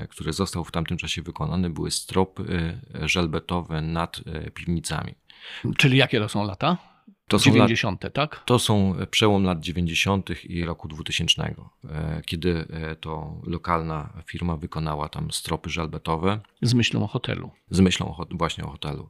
który 0.09 0.33
został 0.33 0.63
w 0.63 0.71
tamtym 0.71 0.97
czasie 0.97 1.21
wykonany, 1.21 1.69
były 1.69 1.91
stropy 1.91 2.79
żelbetowe 3.01 3.81
nad 3.81 4.21
piwnicami. 4.53 5.15
Czyli 5.77 5.97
jakie 5.97 6.19
to 6.19 6.29
są 6.29 6.45
lata? 6.45 6.90
To 7.31 7.37
90., 7.37 8.03
lat, 8.03 8.13
tak? 8.13 8.43
To 8.45 8.59
są 8.59 8.95
przełom 9.11 9.43
lat 9.43 9.59
90. 9.59 10.29
i 10.43 10.65
roku 10.65 10.87
2000, 10.87 11.41
e, 11.43 12.21
kiedy 12.25 12.65
e, 12.69 12.95
to 12.95 13.41
lokalna 13.43 14.13
firma 14.25 14.57
wykonała 14.57 15.09
tam 15.09 15.31
stropy 15.31 15.69
żelbetowe. 15.69 16.39
Z 16.61 16.73
myślą 16.73 17.03
o 17.03 17.07
hotelu. 17.07 17.51
Z 17.69 17.79
myślą 17.79 18.15
o, 18.17 18.27
właśnie 18.31 18.63
o 18.63 18.69
hotelu. 18.69 19.09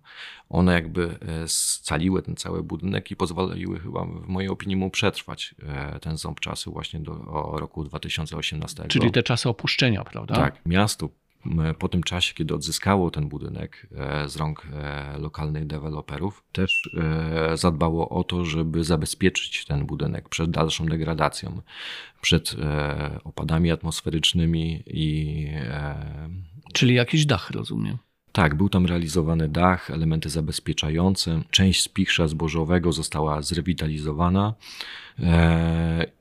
One 0.50 0.74
jakby 0.74 1.18
e, 1.44 1.48
scaliły 1.48 2.22
ten 2.22 2.36
cały 2.36 2.64
budynek 2.64 3.12
i 3.12 3.16
pozwoliły 3.16 3.80
chyba 3.80 4.06
w 4.06 4.28
mojej 4.28 4.50
opinii 4.50 4.76
mu 4.76 4.90
przetrwać 4.90 5.56
ten 6.02 6.18
ząb 6.18 6.40
czasu 6.40 6.72
właśnie 6.72 7.00
do 7.00 7.14
roku 7.54 7.84
2018. 7.84 8.84
Czyli 8.88 9.12
te 9.12 9.24
czasy 9.24 9.50
opuszczenia, 9.50 10.04
prawda? 10.04 10.36
Tak. 10.36 10.62
Miasto 10.66 11.10
po 11.80 11.88
tym 11.88 12.04
czasie, 12.04 12.34
kiedy 12.34 12.56
odzyskało 12.56 13.12
ten 13.12 13.30
budynek 13.30 13.88
e, 13.96 14.30
z 14.30 14.36
rąk 14.36 14.68
e, 14.74 15.18
lokalnych 15.18 15.68
deweloperów, 15.68 16.44
też 16.52 16.90
e, 16.98 17.58
zadbało 17.58 18.10
o 18.10 18.24
to, 18.24 18.46
żeby 18.46 18.84
zabezpieczyć 18.84 19.66
ten 19.66 19.86
budynek 19.86 20.30
przed 20.30 20.52
dalszą 20.52 20.86
degradacją, 20.86 21.62
przed 22.22 22.56
opadami 23.24 23.72
atmosferycznymi 23.72 24.84
i. 24.88 25.48
Czyli 26.74 26.96
jakiś 26.96 27.26
dach, 27.26 27.52
rozumiem. 27.52 27.98
Tak, 28.32 28.56
był 28.56 28.70
tam 28.70 28.86
realizowany 28.86 29.50
dach, 29.50 29.92
elementy 29.92 30.30
zabezpieczające. 30.30 31.42
Część 31.52 31.82
spichrza 31.82 32.28
zbożowego 32.28 32.92
została 32.92 33.42
zrewitalizowana 33.42 34.54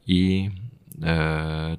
i 0.07 0.50
E, 0.50 0.70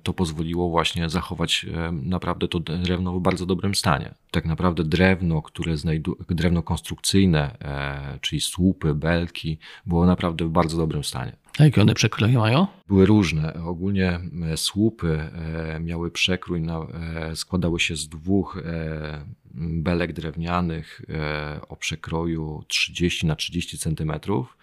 to 0.04 0.14
pozwoliło 0.14 0.70
właśnie 0.70 1.10
zachować 1.10 1.66
e, 1.74 1.92
naprawdę 1.92 2.48
to 2.48 2.60
drewno 2.60 3.14
w 3.14 3.22
bardzo 3.22 3.46
dobrym 3.46 3.76
stanie. 3.76 4.14
Tak 4.32 4.46
naprawdę 4.46 4.84
drewno, 4.84 5.42
które 5.42 5.78
znajdu, 5.78 6.18
drewno 6.30 6.64
konstrukcyjne, 6.64 7.58
e, 7.60 8.20
czyli 8.22 8.42
słupy, 8.42 8.96
belki, 8.96 9.58
było 9.86 10.06
naprawdę 10.06 10.46
w 10.46 10.50
bardzo 10.50 10.78
dobrym 10.78 11.04
stanie. 11.04 11.36
A 11.60 11.64
jakie 11.64 11.82
one 11.82 11.94
przekroje 11.94 12.38
mają? 12.38 12.68
Były 12.88 13.06
różne. 13.06 13.54
Ogólnie 13.54 14.20
słupy 14.56 15.30
miały 15.80 16.12
przekrój, 16.12 16.62
na, 16.62 16.88
składały 17.36 17.80
się 17.80 17.96
z 17.96 18.10
dwóch 18.10 18.64
belek 19.54 20.14
drewnianych 20.14 21.02
o 21.70 21.76
przekroju 21.76 22.64
30 22.68 23.28
na 23.28 23.36
30 23.36 23.78
centymetrów 23.78 24.58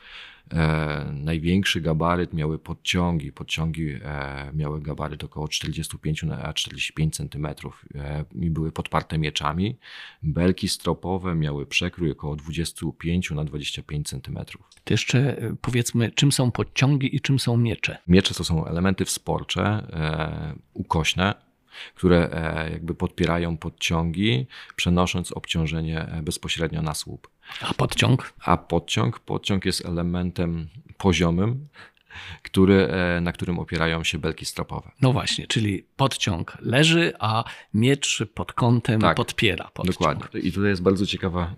E, 0.53 1.13
największy 1.13 1.81
gabaryt 1.81 2.33
miały 2.33 2.59
podciągi. 2.59 3.33
Podciągi 3.33 3.91
e, 4.05 4.51
miały 4.55 4.81
gabaryt 4.81 5.25
około 5.25 5.49
45 5.49 6.23
na 6.23 6.53
45 6.53 7.17
cm 7.17 7.47
e, 7.95 8.25
i 8.35 8.51
były 8.51 8.73
podparte 8.73 9.19
mieczami. 9.19 9.79
Belki 10.23 10.69
stropowe 10.69 11.35
miały 11.35 11.67
przekrój 11.67 12.11
około 12.11 12.37
25 12.37 13.31
na 13.31 13.45
25 13.45 14.09
cm. 14.09 14.39
To 14.85 14.95
jeszcze 14.95 15.19
e, 15.39 15.57
powiedzmy, 15.61 16.11
czym 16.11 16.33
są 16.33 16.51
podciągi 16.51 17.17
i 17.17 17.21
czym 17.21 17.39
są 17.39 17.57
miecze. 17.57 17.99
Miecze 18.07 18.35
to 18.35 18.45
są 18.45 18.67
elementy 18.67 19.05
wsporcze, 19.05 19.63
e, 19.63 20.55
ukośne, 20.75 21.48
które 21.95 22.31
e, 22.33 22.71
jakby 22.71 22.95
podpierają 22.95 23.57
podciągi, 23.57 24.47
przenosząc 24.77 25.33
obciążenie 25.33 26.01
e, 26.01 26.23
bezpośrednio 26.23 26.83
na 26.83 26.95
słup. 26.95 27.29
A 27.61 27.75
podciąg? 27.75 28.33
A 28.41 28.57
podciąg? 28.57 29.19
Podciąg 29.19 29.65
jest 29.65 29.87
elementem 29.87 30.69
poziomym, 30.99 31.69
który, 32.43 32.89
e, 32.89 33.21
na 33.21 33.33
którym 33.33 33.59
opierają 33.59 34.05
się 34.05 34.19
belki 34.19 34.45
stropowe. 34.45 34.91
No 35.03 35.13
właśnie, 35.13 35.47
czyli 35.47 35.85
podciąg 35.97 36.59
leży, 36.61 37.13
a 37.19 37.45
miecz 37.75 38.23
pod 38.35 38.53
kątem 38.53 39.01
Tak, 39.01 39.17
podpiera 39.17 39.71
podciąg. 39.75 39.99
Dokładnie. 39.99 40.41
I 40.41 40.53
tutaj 40.53 40.71
jest 40.71 40.83
bardzo 40.83 41.07
ciekawa 41.07 41.55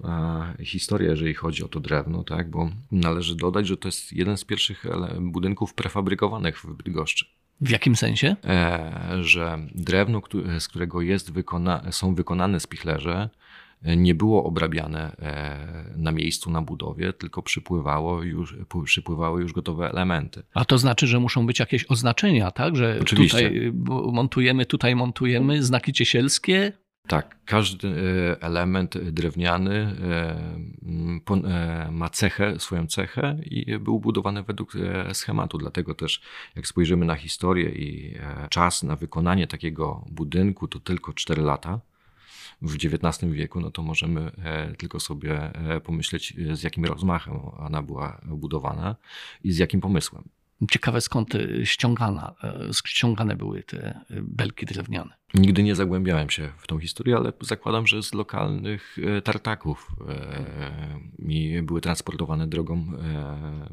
historia, 0.65 1.11
jeżeli 1.11 1.35
chodzi 1.35 1.65
o 1.65 1.69
to 1.69 1.81
drewno, 1.81 2.25
tak? 2.25 2.51
bo 2.51 2.71
należy 2.93 3.37
dodać, 3.37 3.67
że 3.67 3.77
to 3.77 3.89
jest 3.89 4.13
jeden 4.13 4.37
z 4.37 4.45
pierwszych 4.45 4.85
budynków 5.21 5.75
prefabrykowanych 5.75 6.59
w 6.59 6.75
Bydgoszczy. 6.75 7.27
W 7.61 7.71
jakim 7.71 7.97
sensie? 7.97 8.37
e, 8.45 9.25
że 9.25 9.59
drewno, 9.75 10.23
z 10.59 10.69
którego 10.69 11.01
jest 11.01 11.33
wykona- 11.33 11.93
są 11.93 12.15
wykonane 12.15 12.61
spichlerze, 12.61 13.31
e, 13.83 13.97
nie 13.97 14.15
było 14.15 14.45
obrabiane 14.45 15.17
e, 15.19 15.85
na 15.97 16.13
miejscu 16.13 16.51
na 16.51 16.63
budowie, 16.63 17.13
tylko 17.13 17.43
przypływało 17.43 18.23
już, 18.23 18.57
przypływały 18.85 19.41
już 19.43 19.53
gotowe 19.53 19.91
elementy. 19.91 20.43
A 20.55 20.65
to 20.65 20.79
znaczy, 20.79 21.07
że 21.07 21.21
muszą 21.21 21.47
być 21.47 21.59
jakieś 21.61 21.85
oznaczenia, 21.89 22.51
tak? 22.51 22.77
Że 22.77 22.99
Oczywiście. 23.03 23.39
tutaj 23.51 23.73
montujemy, 24.13 24.67
tutaj 24.67 24.97
montujemy, 24.97 25.63
znaki 25.63 25.93
ciesielskie. 25.93 26.73
Tak, 27.11 27.37
każdy 27.45 27.89
e, 27.89 28.43
element 28.43 28.99
drewniany 28.99 29.75
e, 29.75 30.37
e, 31.45 31.91
ma 31.91 32.11
cechę, 32.11 32.61
swoją 32.61 32.87
cechę 32.87 33.39
i 33.43 33.79
był 33.79 34.01
budowany 34.01 34.43
według 34.43 34.73
schematu. 35.13 35.59
Dlatego 35.59 35.95
też, 35.95 36.23
jak 36.57 36.67
spojrzymy 36.67 37.07
na 37.07 37.15
historię 37.15 37.71
i 37.71 38.19
czas 38.51 38.83
na 38.83 38.97
wykonanie 38.97 39.47
takiego 39.47 40.05
budynku 40.11 40.69
to 40.69 40.81
tylko 40.81 41.13
4 41.13 41.43
lata 41.43 41.81
w 42.63 42.75
XIX 42.75 43.33
wieku, 43.33 43.61
no 43.61 43.71
to 43.71 43.83
możemy 43.83 44.33
tylko 44.79 45.01
sobie 45.01 45.53
pomyśleć, 45.85 46.35
z 46.53 46.63
jakim 46.63 46.85
rozmachem 46.85 47.35
ona 47.59 47.83
była 47.83 48.21
budowana 48.25 48.97
i 49.45 49.53
z 49.53 49.59
jakim 49.59 49.81
pomysłem. 49.81 50.40
Ciekawe 50.71 51.01
skąd 51.01 51.35
y, 51.35 51.67
ściągana, 51.67 52.35
y, 52.71 52.75
ściągane 52.87 53.37
były 53.37 53.63
te 53.63 54.01
y, 54.11 54.23
belki 54.23 54.67
drewniane. 54.67 55.15
Nigdy 55.35 55.63
nie 55.63 55.75
zagłębiałem 55.75 56.31
się 56.31 56.53
w 56.59 56.67
tą 56.67 56.79
historię, 56.79 57.17
ale 57.17 57.33
zakładam, 57.41 57.87
że 57.87 58.03
z 58.03 58.15
lokalnych 58.15 58.97
tartaków 59.25 59.91
i 61.19 61.63
były 61.63 61.81
transportowane 61.81 62.47
drogą 62.47 62.93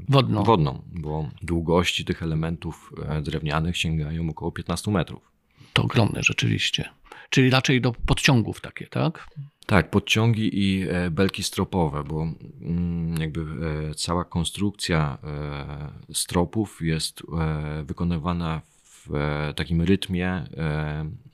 Wodną. 0.09 0.43
wodną, 0.43 0.81
bo 0.91 1.29
długości 1.41 2.05
tych 2.05 2.23
elementów 2.23 2.93
drewnianych 3.21 3.77
sięgają 3.77 4.29
około 4.29 4.51
15 4.51 4.91
metrów. 4.91 5.31
To 5.73 5.83
ogromne 5.83 6.23
rzeczywiście. 6.23 6.89
Czyli 7.29 7.49
raczej 7.49 7.81
do 7.81 7.91
podciągów 7.91 8.61
takie, 8.61 8.87
tak? 8.87 9.27
Tak, 9.67 9.89
podciągi 9.89 10.59
i 10.59 10.89
e, 10.89 11.11
belki 11.11 11.43
stropowe, 11.43 12.03
bo 12.03 12.27
mm, 12.61 13.21
jakby 13.21 13.41
e, 13.41 13.95
cała 13.95 14.23
konstrukcja 14.23 15.17
e, 15.23 16.13
stropów 16.13 16.81
jest 16.81 17.23
wykonywana 17.83 18.61
w 18.83 19.09
takim 19.55 19.81
rytmie, 19.81 20.43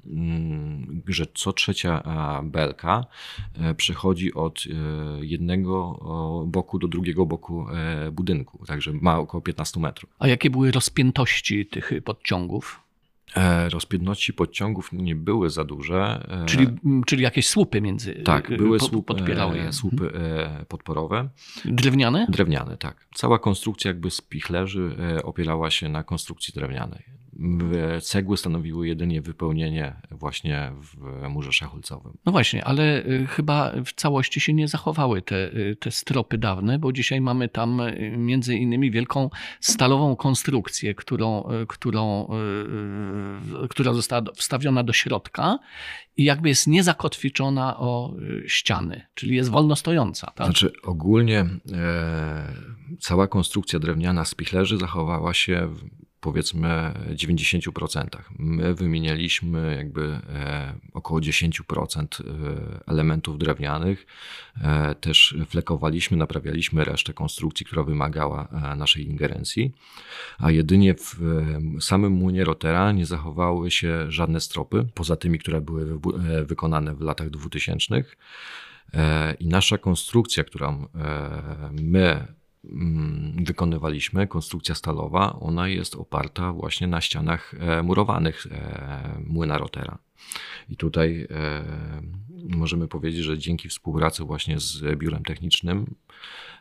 mm, 0.05 1.01
że 1.07 1.25
co 1.33 1.53
trzecia 1.53 2.03
belka 2.43 3.05
przechodzi 3.77 4.33
od 4.33 4.63
jednego 5.21 5.99
boku 6.47 6.79
do 6.79 6.87
drugiego 6.87 7.25
boku 7.25 7.65
budynku, 8.11 8.65
także 8.65 8.93
ma 8.93 9.19
około 9.19 9.41
15 9.41 9.79
metrów. 9.79 10.09
A 10.19 10.27
jakie 10.27 10.49
były 10.49 10.71
rozpiętości 10.71 11.65
tych 11.65 11.91
podciągów? 12.05 12.82
E, 13.35 13.69
Rozpiętności 13.69 14.33
podciągów 14.33 14.89
nie 14.93 15.15
były 15.15 15.49
za 15.49 15.63
duże. 15.63 16.27
e, 16.43 16.45
Czyli, 16.45 16.67
czyli 17.05 17.23
jakieś 17.23 17.49
słupy 17.49 17.81
między 17.81 18.13
tak, 18.13 18.51
y, 18.51 18.57
były 18.57 18.77
po- 18.79 18.85
słup, 18.85 19.05
podpierały 19.07 19.55
e, 19.59 19.63
je. 19.63 19.73
słupy 19.73 20.11
e, 20.15 20.65
podporowe. 20.65 21.29
Drewniane? 21.65 22.27
Drewniane, 22.29 22.77
tak. 22.77 23.07
Cała 23.15 23.39
konstrukcja 23.39 23.89
jakby 23.89 24.11
z 24.11 24.21
pichlerzy 24.21 24.95
e, 25.17 25.23
opierała 25.23 25.71
się 25.71 25.89
na 25.89 26.03
konstrukcji 26.03 26.53
drewnianej. 26.53 27.03
W- 27.43 28.01
Cegły 28.01 28.37
stanowiły 28.37 28.87
jedynie 28.87 29.21
wypełnienie 29.21 29.95
właśnie 30.11 30.71
w 30.81 31.29
murze 31.29 31.51
szachulcowym. 31.51 32.17
No 32.25 32.31
właśnie, 32.31 32.65
ale 32.65 33.05
y, 33.05 33.27
chyba 33.27 33.71
w 33.85 33.93
całości 33.93 34.39
się 34.39 34.53
nie 34.53 34.67
zachowały 34.67 35.21
te, 35.21 35.35
y, 35.53 35.75
te 35.79 35.91
stropy 35.91 36.37
dawne, 36.37 36.79
bo 36.79 36.91
dzisiaj 36.91 37.21
mamy 37.21 37.49
tam 37.49 37.79
y, 37.79 38.13
między 38.17 38.55
innymi 38.55 38.91
wielką 38.91 39.29
stalową 39.59 40.15
konstrukcję, 40.15 40.95
którą, 40.95 41.43
którą, 41.67 42.27
która 43.69 43.93
została 43.93 44.21
wstawiona 44.35 44.83
do 44.83 44.93
środka 44.93 45.59
i 46.17 46.23
jakby 46.23 46.49
jest 46.49 46.67
niezakotwiczona 46.67 47.77
o 47.79 48.13
ściany, 48.47 49.01
czyli 49.13 49.35
jest 49.35 49.49
wolno 49.49 49.75
stojąca. 49.75 50.31
Tak? 50.35 50.47
Znaczy 50.47 50.71
ogólnie 50.83 51.39
e, 51.39 52.53
cała 52.99 53.27
konstrukcja 53.27 53.79
drewniana 53.79 54.25
z 54.25 54.35
pichlerzy 54.35 54.77
zachowała 54.77 55.33
się 55.33 55.69
powiedzmy 56.23 56.93
90%. 57.15 58.07
My 58.39 58.73
wymienialiśmy 58.73 59.75
jakby 59.77 60.01
e, 60.03 60.73
około 60.93 61.19
10% 61.19 62.05
e, 62.21 62.83
elementów 62.87 63.37
drewnianych. 63.37 64.05
E, 64.61 64.95
też 64.95 65.37
flekowaliśmy, 65.49 66.17
naprawialiśmy 66.17 66.83
resztę 66.83 67.13
konstrukcji, 67.13 67.65
która 67.65 67.83
wymagała 67.83 68.47
naszej 68.77 69.05
ingerencji. 69.05 69.73
A 70.37 70.51
jedynie 70.51 70.95
w 70.95 71.19
samym 71.79 72.13
młynie 72.13 72.43
Rotera 72.43 72.91
nie 72.91 73.05
zachowały 73.05 73.71
się 73.71 74.11
żadne 74.11 74.41
stropy, 74.41 74.87
poza 74.93 75.15
tymi, 75.15 75.39
które 75.39 75.61
były 75.61 75.99
wykonane 76.45 76.95
w 76.95 77.01
latach 77.01 77.29
2000. 77.29 78.03
E, 78.93 79.33
I 79.33 79.47
nasza 79.47 79.77
konstrukcja, 79.77 80.43
którą 80.43 80.87
my 81.71 82.27
wykonywaliśmy, 83.45 84.27
konstrukcja 84.27 84.75
stalowa, 84.75 85.39
ona 85.39 85.67
jest 85.67 85.95
oparta 85.95 86.53
właśnie 86.53 86.87
na 86.87 87.01
ścianach 87.01 87.53
e, 87.59 87.83
murowanych 87.83 88.45
e, 88.51 89.19
młyna 89.27 89.57
Rotera. 89.57 89.97
I 90.69 90.77
tutaj 90.77 91.27
e, 91.31 91.63
możemy 92.49 92.87
powiedzieć, 92.87 93.23
że 93.23 93.37
dzięki 93.37 93.69
współpracy 93.69 94.23
właśnie 94.23 94.59
z 94.59 94.99
biurem 94.99 95.23
technicznym, 95.23 95.95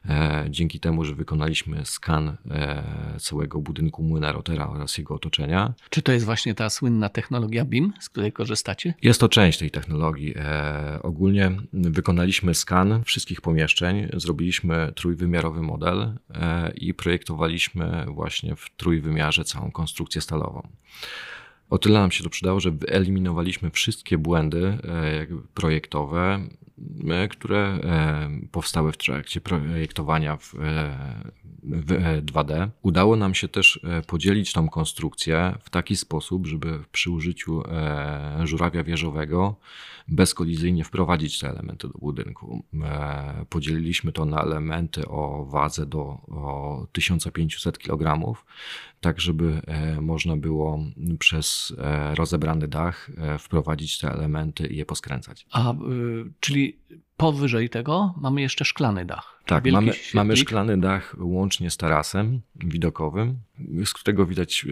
e, 0.09 0.47
dzięki 0.51 0.81
temu, 0.81 1.05
że 1.05 1.15
wykonaliśmy 1.15 1.87
skan 1.87 2.37
e, 2.51 3.17
całego 3.21 3.61
budynku 3.61 4.03
młyna 4.03 4.33
Rotera 4.33 4.69
oraz 4.69 4.99
jego 4.99 5.15
otoczenia, 5.15 5.75
Czy 5.91 6.03
to 6.03 6.13
jest 6.13 6.25
właśnie 6.25 6.55
ta 6.55 6.71
słynna 6.71 7.09
technologia 7.09 7.65
BIM, 7.65 7.93
z 8.01 8.09
której 8.09 8.33
korzystacie? 8.33 8.95
jest 9.03 9.21
to 9.21 9.29
część 9.29 9.59
tej 9.59 9.71
technologii. 9.71 10.35
E, 10.37 10.99
ogólnie 11.03 11.51
wykonaliśmy 11.73 12.55
skan 12.55 13.03
wszystkich 13.05 13.41
pomieszczeń, 13.41 14.09
zrobiliśmy 14.13 14.93
trójwymiarowy 14.95 15.63
model 15.63 16.15
e, 16.35 16.73
i 16.75 16.95
projektowaliśmy 16.95 18.05
właśnie 18.09 18.57
w 18.57 18.71
trójwymiarze 18.77 19.45
całą 19.45 19.71
konstrukcję 19.71 20.21
stalową. 20.21 20.69
O 21.73 21.79
tyle 21.79 22.01
nam 22.01 22.11
się 22.11 22.25
to 22.25 22.31
przydało, 22.31 22.61
że 22.61 22.71
wyeliminowaliśmy 22.71 23.71
wszystkie 23.71 24.19
błędy 24.19 24.67
e, 24.67 25.27
projektowe, 25.55 26.41
e, 27.11 27.29
które 27.29 27.59
e, 27.59 28.31
powstały 28.51 28.93
w 28.93 28.97
trakcie 28.97 29.41
projektowania 29.41 30.37
w, 30.37 30.55
w 31.63 31.93
e, 31.93 32.23
2D. 32.23 32.69
Udało 32.83 33.17
nam 33.17 33.35
się 33.35 33.49
też 33.49 33.81
podzielić 34.07 34.53
tą 34.53 34.69
konstrukcję 34.69 35.55
w 35.63 35.71
taki 35.71 35.97
sposób, 35.97 36.47
żeby 36.47 36.79
przy 36.93 37.11
użyciu 37.11 37.63
żurawia 38.45 38.85
wieżowego 38.85 39.57
bezkolizyjnie 40.09 40.85
wprowadzić 40.85 41.39
te 41.39 41.49
elementy 41.49 41.89
do 41.89 41.99
budynku. 41.99 42.65
Podzieliliśmy 43.49 44.13
to 44.13 44.25
na 44.25 44.43
elementy 44.43 45.09
o 45.09 45.45
wadze 45.45 45.87
do 45.87 46.01
o 46.29 46.87
1500 46.93 47.79
kg, 47.79 48.35
tak 49.03 49.21
żeby 49.21 49.63
e, 49.67 50.01
można 50.01 50.37
było 50.37 50.79
przez 51.19 51.75
e, 51.79 52.15
rozebrany 52.15 52.69
dach 52.69 53.11
e, 53.19 53.39
wprowadzić 53.39 53.99
te 53.99 54.13
elementy 54.13 54.67
i 54.67 54.77
je 54.77 54.87
poskręcać. 54.87 55.47
A, 55.53 55.75
czyli 56.41 56.79
powyżej 57.17 57.71
tego 57.71 58.15
mamy 58.21 58.41
jeszcze 58.41 58.65
szklany 58.65 59.05
dach. 59.05 59.43
Tak, 59.47 59.65
mamy, 59.73 59.93
mamy 60.15 60.37
szklany 60.37 60.81
dach 60.81 61.17
łącznie 61.19 61.71
z 61.71 61.77
tarasem 61.77 62.41
widokowym, 62.55 63.39
z 63.85 63.93
którego 63.93 64.27
widać 64.27 64.67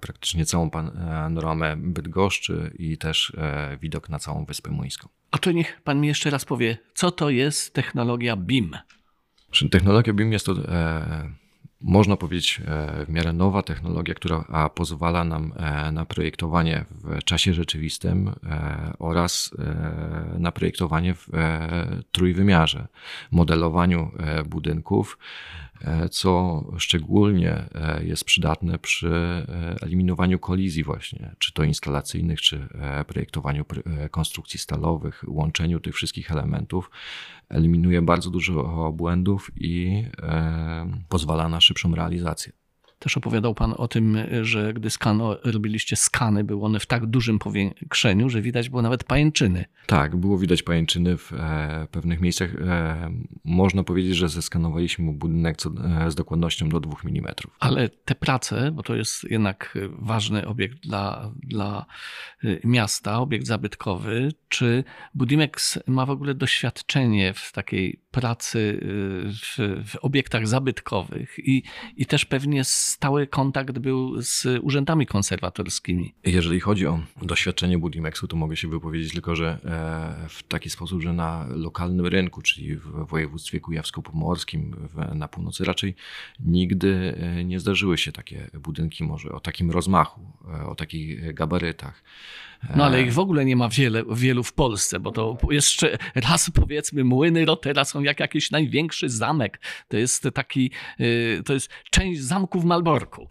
praktycznie 0.00 0.44
całą 0.44 0.70
panoramę 0.70 1.76
Bydgoszczy 1.76 2.74
i 2.78 2.98
też 2.98 3.32
widok 3.80 4.08
na 4.08 4.18
całą 4.18 4.44
Wyspę 4.44 4.70
Młyńską. 4.70 5.08
A 5.30 5.38
to 5.38 5.52
niech 5.52 5.80
pan 5.82 6.00
mi 6.00 6.08
jeszcze 6.08 6.30
raz 6.30 6.44
powie, 6.44 6.78
co 6.94 7.10
to 7.10 7.30
jest 7.30 7.74
technologia 7.74 8.36
BIM? 8.36 8.76
Technologia 9.70 10.12
BIM 10.12 10.32
jest 10.32 10.46
to 10.46 10.54
można 11.80 12.16
powiedzieć, 12.16 12.60
w 13.06 13.08
miarę 13.08 13.32
nowa 13.32 13.62
technologia, 13.62 14.14
która 14.14 14.70
pozwala 14.74 15.24
nam 15.24 15.52
na 15.92 16.04
projektowanie 16.04 16.84
w 16.90 17.24
czasie 17.24 17.54
rzeczywistym 17.54 18.34
oraz 18.98 19.50
na 20.38 20.52
projektowanie 20.52 21.14
w 21.14 21.28
trójwymiarze, 22.12 22.86
modelowaniu 23.30 24.10
budynków 24.46 25.18
E, 25.69 25.69
co 26.10 26.64
szczególnie 26.78 27.52
e, 27.74 28.04
jest 28.04 28.24
przydatne 28.24 28.78
przy 28.78 29.08
e, 29.08 29.76
eliminowaniu 29.82 30.38
kolizji 30.38 30.84
właśnie, 30.84 31.34
czy 31.38 31.52
to 31.52 31.64
instalacyjnych, 31.64 32.40
czy 32.40 32.68
projektowaniu 33.06 33.64
konstrukcji 34.10 34.58
stalowych, 34.58 35.24
łączeniu 35.28 35.80
tych 35.80 35.94
wszystkich 35.94 36.32
elementów, 36.32 36.90
eliminuje 37.48 38.02
bardzo 38.02 38.30
dużo 38.30 38.92
błędów 38.92 39.50
i 39.56 40.04
pozwala 41.08 41.48
na 41.48 41.60
szybszą 41.60 41.94
realizację. 41.94 42.59
Też 43.00 43.16
opowiadał 43.16 43.54
Pan 43.54 43.74
o 43.76 43.88
tym, 43.88 44.18
że 44.42 44.74
gdy 44.74 44.90
skano, 44.90 45.36
robiliście 45.44 45.96
skany, 45.96 46.44
były 46.44 46.64
one 46.64 46.80
w 46.80 46.86
tak 46.86 47.06
dużym 47.06 47.38
powiększeniu, 47.38 48.28
że 48.28 48.42
widać 48.42 48.68
było 48.68 48.82
nawet 48.82 49.04
pajęczyny. 49.04 49.64
Tak, 49.86 50.16
było 50.16 50.38
widać 50.38 50.62
pajęczyny 50.62 51.16
w 51.16 51.32
e, 51.32 51.86
pewnych 51.90 52.20
miejscach. 52.20 52.54
E, 52.54 53.10
można 53.44 53.84
powiedzieć, 53.84 54.16
że 54.16 54.28
zeskanowaliśmy 54.28 55.12
budynek 55.12 55.56
co, 55.56 55.70
e, 55.70 56.10
z 56.10 56.14
dokładnością 56.14 56.68
do 56.68 56.80
2 56.80 56.96
mm. 57.04 57.34
Ale 57.60 57.88
te 57.88 58.14
prace, 58.14 58.70
bo 58.70 58.82
to 58.82 58.96
jest 58.96 59.24
jednak 59.30 59.78
ważny 59.88 60.46
obiekt 60.46 60.80
dla, 60.80 61.32
dla 61.42 61.86
y, 62.44 62.60
miasta, 62.64 63.18
obiekt 63.20 63.46
zabytkowy, 63.46 64.32
czy 64.48 64.84
Budimex 65.14 65.78
ma 65.86 66.06
w 66.06 66.10
ogóle 66.10 66.34
doświadczenie 66.34 67.34
w 67.34 67.52
takiej 67.52 68.00
pracy 68.10 68.58
y, 68.58 69.32
w, 69.32 69.88
w 69.90 69.96
obiektach 69.96 70.48
zabytkowych 70.48 71.38
i, 71.38 71.62
i 71.96 72.06
też 72.06 72.24
pewnie 72.24 72.64
stały 72.90 73.26
kontakt 73.26 73.78
był 73.78 74.22
z 74.22 74.46
urzędami 74.62 75.06
konserwatorskimi. 75.06 76.14
Jeżeli 76.24 76.60
chodzi 76.60 76.86
o 76.86 77.00
doświadczenie 77.22 77.78
Budimexu, 77.78 78.28
to 78.28 78.36
mogę 78.36 78.56
się 78.56 78.68
wypowiedzieć 78.68 79.12
tylko, 79.12 79.36
że 79.36 79.58
e, 79.64 80.28
w 80.28 80.42
taki 80.42 80.70
sposób, 80.70 81.02
że 81.02 81.12
na 81.12 81.46
lokalnym 81.48 82.06
rynku, 82.06 82.42
czyli 82.42 82.76
w 82.76 83.06
województwie 83.06 83.60
kujawsko-pomorskim, 83.60 84.76
na 85.14 85.28
północy 85.28 85.64
raczej 85.64 85.94
nigdy 86.40 87.16
e, 87.18 87.44
nie 87.44 87.60
zdarzyły 87.60 87.98
się 87.98 88.12
takie 88.12 88.50
budynki 88.54 89.04
może 89.04 89.32
o 89.32 89.40
takim 89.40 89.70
rozmachu, 89.70 90.20
e, 90.60 90.66
o 90.66 90.74
takich 90.74 91.34
gabarytach. 91.34 92.02
No 92.76 92.84
ale 92.84 93.02
ich 93.02 93.12
w 93.12 93.18
ogóle 93.18 93.44
nie 93.44 93.56
ma 93.56 93.68
wiele, 93.68 94.02
wielu 94.12 94.44
w 94.44 94.52
Polsce, 94.52 95.00
bo 95.00 95.12
to 95.12 95.38
jeszcze 95.50 95.98
raz 96.14 96.50
powiedzmy 96.50 97.04
młyny 97.04 97.44
Rotera 97.44 97.84
są 97.84 98.02
jak 98.02 98.20
jakiś 98.20 98.50
największy 98.50 99.08
zamek. 99.08 99.60
To 99.88 99.96
jest 99.96 100.28
taki, 100.34 100.70
y, 101.00 101.42
to 101.46 101.52
jest 101.52 101.70
część 101.90 102.20
zamku 102.20 102.60
w 102.60 102.64
Malborku. 102.64 103.28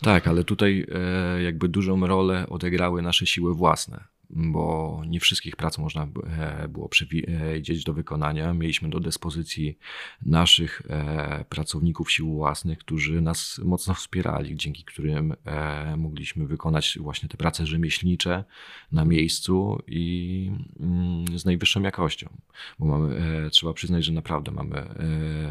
Tak, 0.00 0.28
ale 0.28 0.44
tutaj 0.44 0.86
e, 0.92 1.42
jakby 1.42 1.68
dużą 1.68 2.06
rolę 2.06 2.46
odegrały 2.48 3.02
nasze 3.02 3.26
siły 3.26 3.54
własne 3.54 4.13
bo 4.30 5.02
nie 5.06 5.20
wszystkich 5.20 5.56
prac 5.56 5.78
można 5.78 6.06
e, 6.26 6.68
było 6.68 6.88
przewidzieć 6.88 7.84
do 7.84 7.92
wykonania. 7.92 8.54
Mieliśmy 8.54 8.90
do 8.90 9.00
dyspozycji 9.00 9.78
naszych 10.26 10.82
e, 10.88 11.44
pracowników 11.48 12.12
sił 12.12 12.34
własnych, 12.34 12.78
którzy 12.78 13.20
nas 13.20 13.60
mocno 13.64 13.94
wspierali, 13.94 14.56
dzięki 14.56 14.84
którym 14.84 15.34
e, 15.44 15.96
mogliśmy 15.96 16.46
wykonać 16.46 16.98
właśnie 17.00 17.28
te 17.28 17.36
prace 17.36 17.66
rzemieślnicze 17.66 18.44
na 18.92 19.04
miejscu 19.04 19.82
i 19.86 20.50
mm, 20.80 21.38
z 21.38 21.44
najwyższą 21.44 21.82
jakością. 21.82 22.36
Bo 22.78 22.86
mamy, 22.86 23.50
trzeba 23.50 23.72
przyznać, 23.72 24.04
że 24.04 24.12
naprawdę 24.12 24.50
mamy 24.50 24.94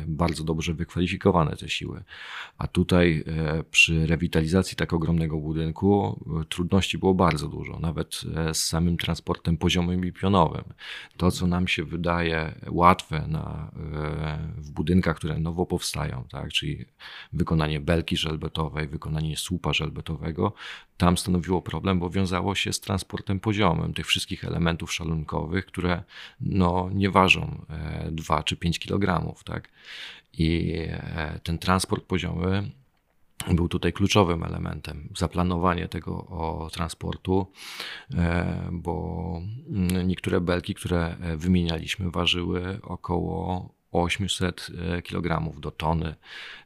bardzo 0.08 0.44
dobrze 0.44 0.74
wykwalifikowane 0.74 1.56
te 1.56 1.70
siły. 1.70 2.04
A 2.58 2.68
tutaj 2.68 3.24
przy 3.72 4.08
rewitalizacji 4.08 4.78
tak 4.78 4.94
ogromnego 4.94 5.38
budynku 5.38 6.20
trudności 6.50 6.98
było 6.98 7.14
bardzo 7.14 7.48
dużo. 7.48 7.80
Nawet 7.80 8.22
z 8.54 8.63
samym 8.64 8.98
transportem 8.98 9.58
poziomym 9.58 10.06
i 10.06 10.12
pionowym. 10.12 10.64
To, 11.18 11.32
co 11.32 11.48
nam 11.48 11.68
się 11.68 11.84
wydaje 11.84 12.56
łatwe 12.68 13.28
na, 13.28 13.72
e, 13.76 14.54
w 14.58 14.72
budynkach, 14.72 15.16
które 15.16 15.40
nowo 15.40 15.66
powstają, 15.66 16.26
tak, 16.30 16.52
czyli 16.52 16.86
wykonanie 17.34 17.80
belki 17.80 18.18
żelbetowej, 18.18 18.88
wykonanie 18.88 19.38
słupa 19.38 19.74
żelbetowego, 19.74 20.54
tam 20.98 21.18
stanowiło 21.18 21.62
problem, 21.62 22.00
bo 22.00 22.10
wiązało 22.10 22.56
się 22.56 22.74
z 22.74 22.80
transportem 22.80 23.40
poziomym 23.40 23.94
tych 23.94 24.08
wszystkich 24.08 24.46
elementów 24.46 24.94
szalunkowych, 24.94 25.66
które 25.66 26.04
no, 26.42 26.90
nie 26.94 27.10
ważą 27.10 27.66
2 28.12 28.40
e, 28.40 28.44
czy 28.44 28.58
5 28.58 28.80
kg. 28.80 29.34
Tak? 29.46 29.70
I 30.34 30.74
e, 30.88 31.40
ten 31.44 31.58
transport 31.58 32.04
poziomy 32.04 32.72
był 33.52 33.68
tutaj 33.68 33.94
kluczowym 33.94 34.44
elementem 34.44 35.10
zaplanowanie 35.18 35.88
tego 35.88 36.70
transportu, 36.72 37.48
e, 38.14 38.70
bo 38.72 39.42
mm, 39.70 40.08
niektóre 40.08 40.42
belki, 40.42 40.74
które 40.74 41.16
wymienialiśmy, 41.38 42.12
ważyły 42.12 42.80
około 42.82 43.70
800 43.92 44.68
e, 44.98 45.02
kg 45.02 45.60
do 45.60 45.72
tony 45.72 46.16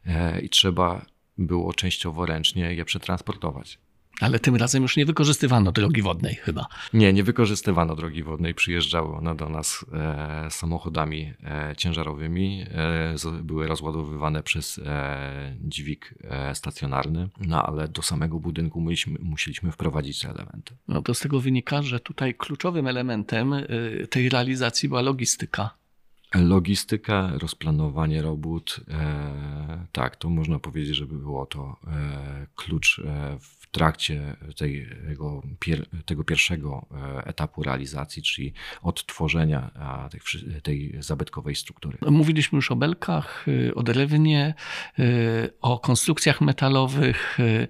e, 0.06 0.42
i 0.42 0.50
trzeba 0.50 1.06
było 1.38 1.74
częściowo 1.74 2.26
ręcznie 2.26 2.74
je 2.74 2.86
przetransportować. 2.86 3.80
Ale 4.20 4.40
tym 4.40 4.56
razem 4.56 4.84
już 4.84 4.98
nie 4.98 5.06
wykorzystywano 5.06 5.72
drogi 5.72 6.02
wodnej 6.02 6.36
chyba. 6.36 6.68
Nie, 6.94 7.14
nie 7.14 7.24
wykorzystywano 7.24 7.96
drogi 7.96 8.24
wodnej. 8.24 8.54
Przyjeżdżały 8.54 9.16
one 9.16 9.36
do 9.36 9.50
nas 9.50 9.86
e, 9.94 10.48
samochodami 10.52 11.34
e, 11.44 11.74
ciężarowymi. 11.78 12.66
E, 12.72 13.44
były 13.44 13.68
rozładowywane 13.68 14.44
przez 14.44 14.78
e, 14.86 15.56
dźwig 15.62 16.16
e, 16.24 16.56
stacjonarny, 16.56 17.30
no 17.40 17.64
ale 17.64 17.88
do 17.88 18.02
samego 18.02 18.40
budynku 18.40 18.82
musieliśmy, 18.82 19.20
musieliśmy 19.20 19.72
wprowadzić 19.72 20.20
te 20.20 20.30
elementy. 20.30 20.76
No 20.88 21.02
to 21.02 21.14
z 21.14 21.20
tego 21.20 21.40
wynika, 21.40 21.82
że 21.82 22.00
tutaj 22.00 22.36
kluczowym 22.36 22.88
elementem 22.88 23.54
e, 23.54 23.64
tej 24.10 24.30
realizacji 24.30 24.90
była 24.90 25.02
logistyka. 25.02 25.70
Logistyka, 26.36 27.32
rozplanowanie 27.38 28.22
robót, 28.22 28.80
e, 28.88 29.86
tak, 29.92 30.16
to 30.16 30.30
można 30.30 30.60
powiedzieć, 30.60 30.96
że 30.96 31.06
było 31.06 31.46
to 31.46 31.78
e, 31.88 32.48
klucz 32.56 33.00
e, 33.00 33.38
w 33.40 33.72
trakcie 33.72 34.36
tego, 34.58 35.42
tego 36.06 36.24
pierwszego 36.24 36.86
etapu 37.26 37.64
realizacji, 37.64 38.24
czyli 38.24 38.54
odtworzenia 38.82 39.72
tej, 40.12 40.22
tej 40.62 40.96
zabytkowej 41.00 41.56
struktury. 41.56 41.98
Mówiliśmy 42.02 42.56
już 42.56 42.72
o 42.72 42.76
belkach, 42.76 43.48
y, 43.48 43.76
o 43.76 43.84
drewnie, 43.84 44.54
y, 45.00 45.50
o 45.62 45.80
konstrukcjach 45.80 46.42
metalowych. 46.42 47.40
Y, 47.40 47.68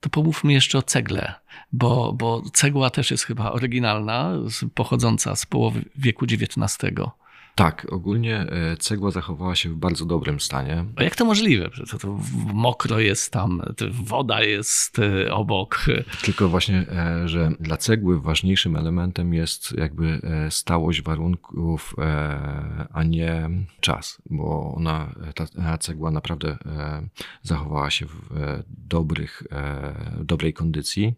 to 0.00 0.08
pomówmy 0.10 0.52
jeszcze 0.52 0.78
o 0.78 0.82
cegle, 0.82 1.34
bo, 1.72 2.12
bo 2.12 2.42
cegła 2.52 2.90
też 2.90 3.10
jest 3.10 3.24
chyba 3.24 3.52
oryginalna, 3.52 4.32
pochodząca 4.74 5.36
z 5.36 5.46
połowy 5.46 5.84
wieku 5.96 6.24
XIX. 6.24 6.76
Tak, 7.54 7.86
ogólnie 7.90 8.40
e, 8.40 8.76
cegła 8.76 9.10
zachowała 9.10 9.54
się 9.54 9.70
w 9.70 9.76
bardzo 9.76 10.04
dobrym 10.04 10.40
stanie. 10.40 10.84
A 10.96 11.02
jak 11.02 11.16
to 11.16 11.24
możliwe? 11.24 11.70
To, 11.90 11.98
to 11.98 12.18
mokro 12.54 13.00
jest 13.00 13.32
tam, 13.32 13.62
woda 13.90 14.42
jest 14.42 14.98
e, 14.98 15.34
obok. 15.34 15.84
Tylko 16.24 16.48
właśnie, 16.48 16.86
e, 16.88 17.28
że 17.28 17.50
dla 17.60 17.76
cegły 17.76 18.20
ważniejszym 18.20 18.76
elementem 18.76 19.34
jest 19.34 19.72
jakby 19.78 20.20
stałość 20.50 21.02
warunków, 21.02 21.94
a 22.92 23.02
nie 23.02 23.50
czas, 23.80 24.22
bo 24.30 24.74
ona, 24.76 25.14
ta 25.34 25.78
cegła 25.78 26.10
naprawdę 26.10 26.58
zachowała 27.42 27.90
się 27.90 28.06
w 28.06 28.62
dobrych, 28.68 29.42
dobrej 30.20 30.52
kondycji. 30.52 31.14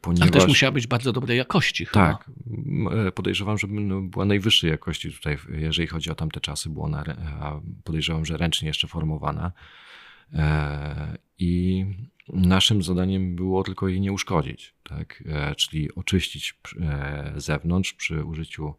Ponieważ... 0.00 0.22
Ale 0.22 0.30
też 0.30 0.48
musiała 0.48 0.72
być 0.72 0.86
bardzo 0.86 1.12
dobrej 1.12 1.38
jakości. 1.38 1.86
Tak. 1.92 2.24
Chyba. 2.24 2.94
E, 2.94 3.12
podejrzewam, 3.12 3.58
że 3.58 3.66
no, 3.66 4.00
była 4.00 4.24
najwyższej 4.24 4.70
jakości 4.70 5.12
tutaj, 5.12 5.38
jeżeli 5.48 5.88
chodzi 5.88 6.10
o 6.10 6.14
tamte 6.14 6.40
czasy. 6.40 6.68
Była 6.68 6.84
ona, 6.84 7.04
podejrzewam, 7.84 8.24
że 8.24 8.36
ręcznie 8.36 8.68
jeszcze 8.68 8.88
formowana. 8.88 9.52
E, 10.32 11.18
I 11.38 11.84
naszym 12.28 12.82
zadaniem 12.82 13.36
było 13.36 13.62
tylko 13.62 13.88
jej 13.88 14.00
nie 14.00 14.12
uszkodzić, 14.12 14.74
tak? 14.82 15.24
E, 15.26 15.54
czyli 15.54 15.94
oczyścić 15.94 16.54
zewnątrz 17.36 17.92
przy 17.92 18.24
użyciu 18.24 18.74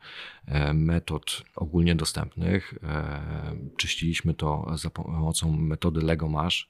metod 0.74 1.44
ogólnie 1.56 1.96
dostępnych. 1.96 2.74
Czyściliśmy 3.78 4.34
to 4.34 4.72
za 4.76 4.90
pomocą 4.90 5.58
metody 5.58 6.02
Legomasz 6.02 6.70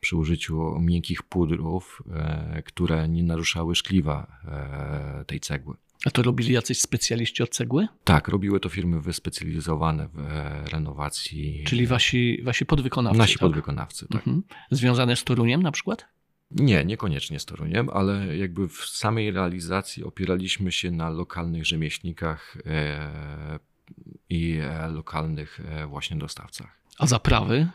przy 0.00 0.16
użyciu 0.16 0.80
miękkich 0.80 1.22
pudrów, 1.22 2.02
e, 2.12 2.62
które 2.62 3.08
nie 3.08 3.22
naruszały 3.22 3.74
szkliwa 3.74 4.26
e, 4.44 5.24
tej 5.24 5.40
cegły. 5.40 5.76
A 6.06 6.10
to 6.10 6.22
robili 6.22 6.52
jacyś 6.52 6.80
specjaliści 6.80 7.42
od 7.42 7.50
cegły? 7.50 7.88
Tak, 8.04 8.28
robiły 8.28 8.60
to 8.60 8.68
firmy 8.68 9.00
wyspecjalizowane 9.00 10.08
w 10.08 10.18
e, 10.18 10.64
renowacji. 10.72 11.64
Czyli 11.66 11.86
wasi, 11.86 12.42
wasi 12.42 12.66
podwykonawcy. 12.66 13.18
Nasi 13.18 13.34
tak? 13.34 13.40
podwykonawcy, 13.40 14.06
tak. 14.08 14.16
Mhm. 14.16 14.42
Związane 14.70 15.16
z 15.16 15.24
Toruniem 15.24 15.62
na 15.62 15.72
przykład? 15.72 16.06
Nie, 16.50 16.84
niekoniecznie 16.84 17.40
z 17.40 17.44
Toruniem, 17.44 17.88
ale 17.90 18.36
jakby 18.36 18.68
w 18.68 18.84
samej 18.84 19.30
realizacji 19.30 20.04
opieraliśmy 20.04 20.72
się 20.72 20.90
na 20.90 21.10
lokalnych 21.10 21.66
rzemieślnikach 21.66 22.56
i 24.30 24.58
lokalnych 24.92 25.60
właśnie 25.88 26.16
dostawcach. 26.16 26.80
A 26.98 27.06
zaprawy 27.06 27.68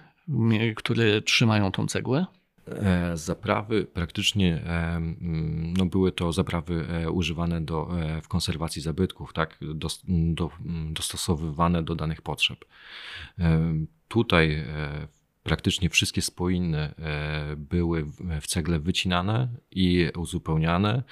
które 0.76 1.22
trzymają 1.22 1.72
tą 1.72 1.88
cegłę? 1.88 2.26
E, 2.68 3.18
zaprawy 3.18 3.86
praktycznie 3.86 4.62
e, 4.66 5.02
no 5.78 5.86
były 5.86 6.12
to 6.12 6.32
zaprawy 6.32 6.86
e, 6.90 7.12
używane 7.12 7.62
do, 7.62 7.90
w 8.24 8.28
konserwacji 8.28 8.82
zabytków, 8.82 9.34
tak, 9.34 9.58
do, 9.74 9.88
do, 10.08 10.50
dostosowywane 10.92 11.84
do 11.84 11.96
danych 11.96 12.22
potrzeb. 12.22 12.66
Tutaj 14.08 14.66
praktycznie 15.44 15.90
wszystkie 15.90 16.22
spoiny 16.22 16.78
e, 16.78 17.56
były 17.58 18.06
w 18.42 18.48
cegle 18.48 18.80
wycinane 18.80 19.48
i 19.72 20.10
uzupełniane. 20.18 21.04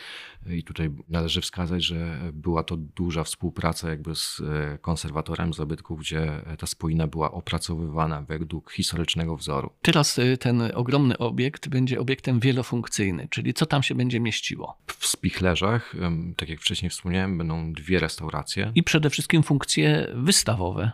I 0.50 0.64
tutaj 0.64 0.90
należy 1.10 1.42
wskazać, 1.42 1.84
że 1.84 2.20
była 2.34 2.64
to 2.64 2.78
duża 2.78 3.24
współpraca 3.24 3.90
jakby 3.90 4.16
z 4.16 4.42
e, 4.42 4.78
konserwatorem 4.78 5.54
zabytków, 5.54 6.00
gdzie 6.00 6.42
ta 6.58 6.68
spoina 6.68 7.08
była 7.08 7.32
opracowywana 7.32 8.22
według 8.22 8.72
historycznego 8.72 9.38
wzoru. 9.38 9.72
Teraz 9.82 10.20
e, 10.20 10.38
ten 10.38 10.62
ogromny 10.74 11.18
obiekt 11.18 11.68
będzie 11.68 12.00
obiektem 12.00 12.40
wielofunkcyjnym, 12.40 13.30
czyli 13.30 13.54
co 13.54 13.66
tam 13.66 13.84
się 13.84 13.96
będzie 13.96 14.20
mieściło? 14.20 14.78
W 14.88 15.08
spichlerzach, 15.08 15.96
tak 16.38 16.50
jak 16.50 16.60
wcześniej 16.60 16.90
wspomniałem, 16.90 17.38
będą 17.38 17.74
dwie 17.74 18.00
restauracje. 18.00 18.72
I 18.76 18.84
przede 18.84 19.10
wszystkim 19.10 19.44
funkcje 19.44 20.12
wystawowe. 20.16 20.92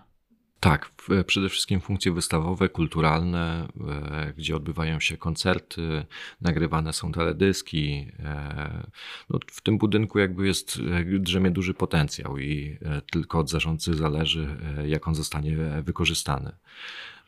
Tak, 0.65 0.91
przede 1.27 1.49
wszystkim 1.49 1.81
funkcje 1.81 2.11
wystawowe, 2.11 2.69
kulturalne, 2.69 3.67
e, 3.87 4.33
gdzie 4.37 4.55
odbywają 4.55 4.99
się 4.99 5.17
koncerty, 5.17 6.05
nagrywane 6.41 6.93
są 6.93 7.11
teledyski. 7.11 8.07
E, 8.19 8.87
no, 9.29 9.39
w 9.51 9.61
tym 9.61 9.77
budynku 9.77 10.19
jakby 10.19 10.47
jest, 10.47 10.79
e, 11.15 11.19
drzemie 11.19 11.51
duży 11.51 11.73
potencjał 11.73 12.37
i 12.37 12.77
tylko 13.11 13.39
od 13.39 13.49
zarządcy 13.49 13.93
zależy, 13.93 14.57
jak 14.87 15.07
on 15.07 15.15
zostanie 15.15 15.57
wykorzystany. 15.83 16.51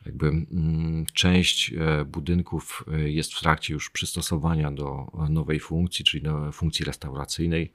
Jakby 0.06 0.26
mm, 0.26 1.06
część 1.12 1.74
budynków 2.06 2.84
jest 3.06 3.34
w 3.34 3.40
trakcie 3.40 3.74
już 3.74 3.90
przystosowania 3.90 4.70
do 4.70 5.06
nowej 5.30 5.60
funkcji, 5.60 6.04
czyli 6.04 6.22
do 6.22 6.52
funkcji 6.52 6.84
restauracyjnej. 6.84 7.72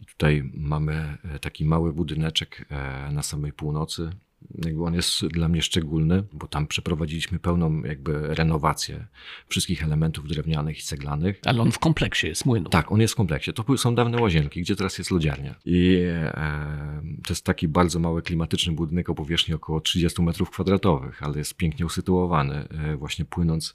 I 0.00 0.06
tutaj 0.06 0.50
mamy 0.54 1.18
taki 1.40 1.64
mały 1.64 1.92
budyneczek 1.92 2.68
na 3.12 3.22
samej 3.22 3.52
północy, 3.52 4.10
jakby 4.64 4.84
on 4.84 4.94
jest 4.94 5.26
dla 5.26 5.48
mnie 5.48 5.62
szczególny, 5.62 6.22
bo 6.32 6.46
tam 6.46 6.66
przeprowadziliśmy 6.66 7.38
pełną 7.38 7.82
jakby 7.82 8.34
renowację 8.34 9.06
wszystkich 9.48 9.84
elementów 9.84 10.28
drewnianych 10.28 10.78
i 10.78 10.82
ceglanych. 10.82 11.40
Ale 11.44 11.62
on 11.62 11.72
w 11.72 11.78
kompleksie 11.78 12.26
jest 12.26 12.46
młynu. 12.46 12.68
Tak, 12.68 12.92
on 12.92 13.00
jest 13.00 13.14
w 13.14 13.16
kompleksie. 13.16 13.52
To 13.52 13.76
są 13.76 13.94
dawne 13.94 14.22
łazienki, 14.22 14.60
gdzie 14.60 14.76
teraz 14.76 14.98
jest 14.98 15.10
lodziarnia. 15.10 15.54
I 15.64 16.00
e, 16.08 17.02
to 17.26 17.32
jest 17.32 17.44
taki 17.44 17.68
bardzo 17.68 17.98
mały 17.98 18.22
klimatyczny 18.22 18.72
budynek 18.72 19.10
o 19.10 19.14
powierzchni 19.14 19.54
około 19.54 19.80
30 19.80 20.22
metrów 20.22 20.50
kwadratowych, 20.50 21.22
ale 21.22 21.38
jest 21.38 21.56
pięknie 21.56 21.86
usytuowany, 21.86 22.68
e, 22.68 22.96
właśnie 22.96 23.24
płynąc 23.24 23.74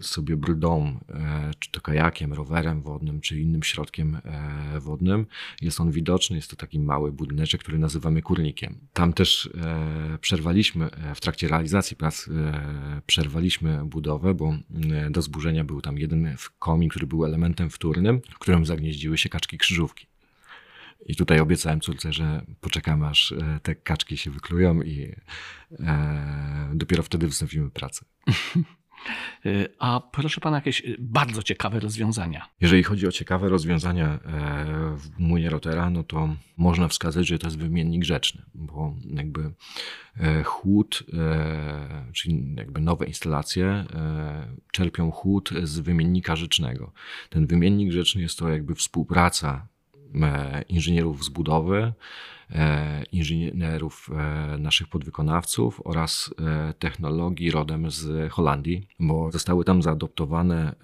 sobie 0.00 0.36
brdą, 0.36 0.98
e, 1.08 1.50
czy 1.58 1.70
to 1.70 1.80
kajakiem, 1.80 2.32
rowerem 2.32 2.82
wodnym, 2.82 3.20
czy 3.20 3.40
innym 3.40 3.62
środkiem 3.62 4.18
e, 4.24 4.80
wodnym. 4.80 5.26
Jest 5.62 5.80
on 5.80 5.90
widoczny, 5.90 6.36
jest 6.36 6.50
to 6.50 6.56
taki 6.56 6.80
mały 6.80 7.12
budyneczek, 7.12 7.60
który 7.60 7.78
nazywamy 7.78 8.22
kurnikiem. 8.22 8.78
Tam 8.92 9.12
też 9.12 9.50
e, 9.60 9.87
przerwaliśmy 10.20 10.90
w 11.14 11.20
trakcie 11.20 11.48
realizacji 11.48 11.96
prac, 11.96 12.28
przerwaliśmy 13.06 13.84
budowę, 13.84 14.34
bo 14.34 14.54
do 15.10 15.22
zburzenia 15.22 15.64
był 15.64 15.80
tam 15.80 15.98
jeden 15.98 16.36
komin, 16.58 16.88
który 16.88 17.06
był 17.06 17.24
elementem 17.24 17.70
wtórnym, 17.70 18.20
w 18.30 18.38
którym 18.38 18.66
zagnieździły 18.66 19.18
się 19.18 19.28
kaczki 19.28 19.58
krzyżówki. 19.58 20.06
I 21.06 21.16
tutaj 21.16 21.40
obiecałem 21.40 21.80
córce, 21.80 22.12
że 22.12 22.42
poczekamy 22.60 23.06
aż 23.06 23.34
te 23.62 23.74
kaczki 23.74 24.16
się 24.16 24.30
wyklują 24.30 24.82
i 24.82 25.14
dopiero 26.74 27.02
wtedy 27.02 27.28
wznowimy 27.28 27.70
pracę. 27.70 28.04
Y, 29.46 29.68
a 29.78 30.00
proszę 30.12 30.40
pana, 30.40 30.56
jakieś 30.56 30.80
y, 30.80 30.96
bardzo 30.98 31.42
ciekawe 31.42 31.80
rozwiązania. 31.80 32.48
Jeżeli 32.60 32.82
chodzi 32.82 33.06
o 33.06 33.12
ciekawe 33.12 33.48
rozwiązania 33.48 34.06
e, 34.06 34.18
w 34.96 35.18
młynie 35.18 35.50
Rotera, 35.50 35.90
no 35.90 36.02
to 36.02 36.28
można 36.56 36.88
wskazać, 36.88 37.26
że 37.26 37.38
to 37.38 37.46
jest 37.46 37.58
wymiennik 37.58 38.04
rzeczny, 38.04 38.42
bo 38.54 38.94
jakby 39.14 39.52
e, 40.20 40.42
chłód, 40.42 41.02
e, 41.12 42.04
czyli 42.12 42.54
jakby 42.56 42.80
nowe 42.80 43.06
instalacje 43.06 43.84
czerpią 44.72 45.10
chłód 45.10 45.50
z 45.62 45.78
wymiennika 45.78 46.36
rzecznego. 46.36 46.92
Ten 47.30 47.46
wymiennik 47.46 47.92
rzeczny 47.92 48.22
jest 48.22 48.38
to 48.38 48.48
jakby 48.48 48.74
współpraca 48.74 49.68
inżynierów 50.68 51.24
z 51.24 51.28
budowy, 51.28 51.92
inżynierów 53.12 54.10
e, 54.12 54.58
naszych 54.58 54.88
podwykonawców 54.88 55.80
oraz 55.84 56.34
e, 56.38 56.72
technologii 56.78 57.50
rodem 57.50 57.90
z 57.90 58.32
Holandii, 58.32 58.88
bo 59.00 59.32
zostały 59.32 59.64
tam 59.64 59.82
zaadoptowane 59.82 60.74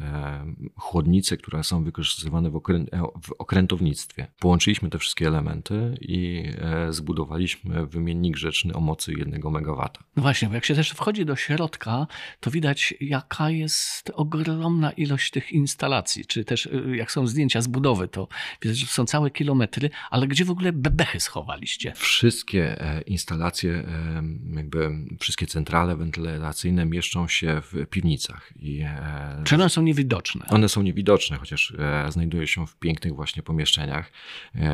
chłodnice, 0.76 1.36
które 1.36 1.64
są 1.64 1.84
wykorzystywane 1.84 2.50
w, 2.50 2.56
okrę 2.56 2.84
w 3.22 3.32
okrętownictwie. 3.38 4.26
Połączyliśmy 4.38 4.90
te 4.90 4.98
wszystkie 4.98 5.26
elementy 5.26 5.94
i 6.00 6.44
zbudowaliśmy 6.90 7.86
wymiennik 7.86 8.36
rzeczny 8.36 8.74
o 8.74 8.80
mocy 8.80 9.12
1 9.12 9.34
MW. 9.34 9.88
No 10.16 10.22
właśnie, 10.22 10.48
bo 10.48 10.54
jak 10.54 10.64
się 10.64 10.74
też 10.74 10.90
wchodzi 10.90 11.24
do 11.24 11.36
środka, 11.36 12.06
to 12.40 12.50
widać 12.50 12.94
jaka 13.00 13.50
jest 13.50 14.12
ogromna 14.14 14.92
ilość 14.92 15.30
tych 15.30 15.52
instalacji, 15.52 16.26
czy 16.26 16.44
też 16.44 16.68
jak 16.94 17.12
są 17.12 17.26
zdjęcia 17.26 17.60
z 17.60 17.66
budowy, 17.66 18.08
to 18.08 18.28
widać, 18.62 18.78
że 18.78 18.86
są 18.86 19.04
całe 19.04 19.30
kilometry, 19.30 19.90
ale 20.10 20.26
gdzie 20.26 20.44
w 20.44 20.50
ogóle 20.50 20.72
bebechy 20.72 21.20
schować? 21.20 21.53
Wszystkie 21.94 22.80
e, 22.80 23.00
instalacje, 23.00 23.72
e, 23.72 24.22
jakby 24.56 24.90
wszystkie 25.20 25.46
centrale 25.46 25.96
wentylacyjne 25.96 26.86
mieszczą 26.86 27.28
się 27.28 27.62
w 27.62 27.86
piwnicach. 27.90 28.52
I, 28.56 28.80
e, 28.80 29.42
Czy 29.44 29.54
one 29.54 29.68
są 29.68 29.82
niewidoczne? 29.82 30.46
One 30.48 30.68
są 30.68 30.82
niewidoczne, 30.82 31.36
chociaż 31.36 31.72
znajdują 32.08 32.46
się 32.46 32.66
w 32.66 32.76
pięknych 32.76 33.14
właśnie 33.14 33.42
pomieszczeniach, 33.42 34.12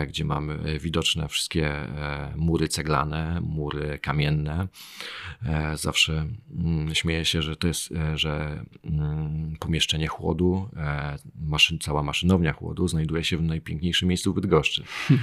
gdzie 0.09 0.25
mamy 0.25 0.79
widoczne 0.79 1.29
wszystkie 1.29 1.73
mury 2.37 2.69
ceglane, 2.69 3.41
mury 3.41 3.99
kamienne. 3.99 4.69
Zawsze 5.75 6.27
mm, 6.59 6.95
śmieję 6.95 7.25
się, 7.25 7.43
że 7.43 7.57
to 7.57 7.69
jest, 7.69 7.95
że 8.15 8.65
mm, 8.85 9.57
pomieszczenie 9.61 10.07
chłodu, 10.07 10.71
maszyn, 11.41 11.79
cała 11.79 12.03
maszynownia 12.03 12.53
chłodu 12.53 12.89
znajduje 12.89 13.25
się 13.25 13.37
w 13.37 13.43
najpiękniejszym 13.43 14.09
miejscu 14.09 14.33
w 14.33 14.35
Bydgoszczy. 14.35 14.85
E, 15.11 15.17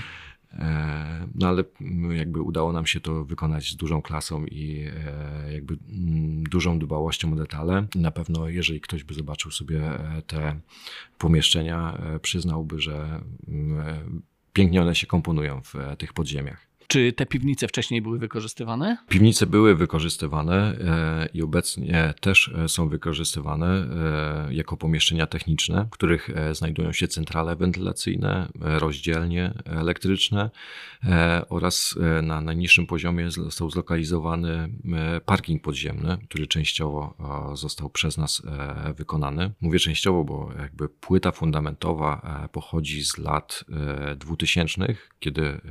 no 1.35 1.47
ale 1.47 1.63
jakby 2.11 2.41
udało 2.41 2.73
nam 2.73 2.85
się 2.85 2.99
to 2.99 3.25
wykonać 3.25 3.71
z 3.71 3.75
dużą 3.75 4.01
klasą 4.01 4.45
i 4.45 4.85
e, 5.45 5.53
jakby 5.53 5.77
mm, 5.89 6.43
dużą 6.43 6.79
dbałością 6.79 7.33
o 7.33 7.35
detale. 7.35 7.87
Na 7.95 8.11
pewno, 8.11 8.49
jeżeli 8.49 8.81
ktoś 8.81 9.03
by 9.03 9.13
zobaczył 9.13 9.51
sobie 9.51 9.81
e, 9.81 10.21
te 10.21 10.59
pomieszczenia, 11.17 12.01
przyznałby, 12.21 12.79
że 12.79 13.21
mm, 13.47 14.21
pięknie 14.53 14.81
one 14.81 14.95
się 14.95 15.07
komponują 15.07 15.61
w 15.61 15.73
tych 15.97 16.13
podziemiach. 16.13 16.67
Czy 16.87 17.13
te 17.13 17.25
piwnice 17.25 17.67
wcześniej 17.67 18.01
były 18.01 18.19
wykorzystywane? 18.19 18.97
Piwnice 19.09 19.45
były 19.45 19.75
wykorzystywane 19.75 20.55
e, 20.55 21.29
i 21.33 21.41
obecnie 21.41 22.13
też 22.21 22.51
e, 22.55 22.69
są 22.69 22.89
wykorzystywane 22.89 23.67
e, 23.67 24.53
jako 24.53 24.77
pomieszczenia 24.77 25.27
techniczne, 25.27 25.85
w 25.85 25.89
których 25.89 26.29
znajdują 26.51 26.93
się 26.93 27.07
centrale 27.07 27.55
wentylacyjne, 27.55 28.49
rozdzielnie 28.59 29.53
elektryczne 29.65 30.49
oraz 31.49 31.95
na 32.23 32.41
najniższym 32.41 32.87
poziomie 32.87 33.31
został 33.31 33.69
zlokalizowany 33.69 34.69
parking 35.25 35.63
podziemny, 35.63 36.17
który 36.29 36.47
częściowo 36.47 37.17
został 37.53 37.89
przez 37.89 38.17
nas 38.17 38.41
wykonany. 38.95 39.51
Mówię 39.61 39.79
częściowo, 39.79 40.23
bo 40.23 40.51
jakby 40.59 40.89
płyta 40.89 41.31
fundamentowa 41.31 42.47
pochodzi 42.51 43.05
z 43.05 43.17
lat 43.17 43.63
2000, 44.17 44.95
kiedy 45.19 45.61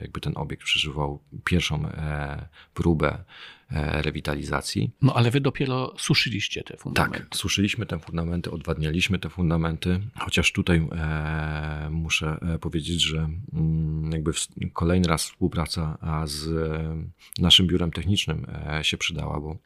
jakby 0.00 0.20
ten 0.20 0.32
obiekt 0.36 0.53
obiekt 0.54 0.64
przeżywał 0.64 1.20
pierwszą 1.44 1.86
e, 1.86 2.48
próbę 2.74 3.24
e, 3.70 4.02
rewitalizacji. 4.02 4.90
No 5.02 5.14
ale 5.14 5.30
wy 5.30 5.40
dopiero 5.40 5.94
suszyliście 5.98 6.62
te 6.62 6.76
fundamenty. 6.76 7.18
Tak, 7.18 7.36
suszyliśmy 7.36 7.86
te 7.86 7.98
fundamenty, 7.98 8.50
odwadnialiśmy 8.50 9.18
te 9.18 9.30
fundamenty, 9.30 10.00
chociaż 10.18 10.52
tutaj 10.52 10.88
e, 10.92 11.88
muszę 11.90 12.38
e, 12.54 12.58
powiedzieć, 12.58 13.02
że 13.02 13.28
mm, 13.52 14.12
jakby 14.12 14.32
w, 14.32 14.46
kolejny 14.72 15.08
raz 15.08 15.24
współpraca 15.24 15.98
z 16.24 16.48
e, 16.48 17.42
naszym 17.42 17.66
biurem 17.66 17.90
technicznym 17.90 18.46
e, 18.78 18.84
się 18.84 18.96
przydała, 18.96 19.40
bo 19.40 19.56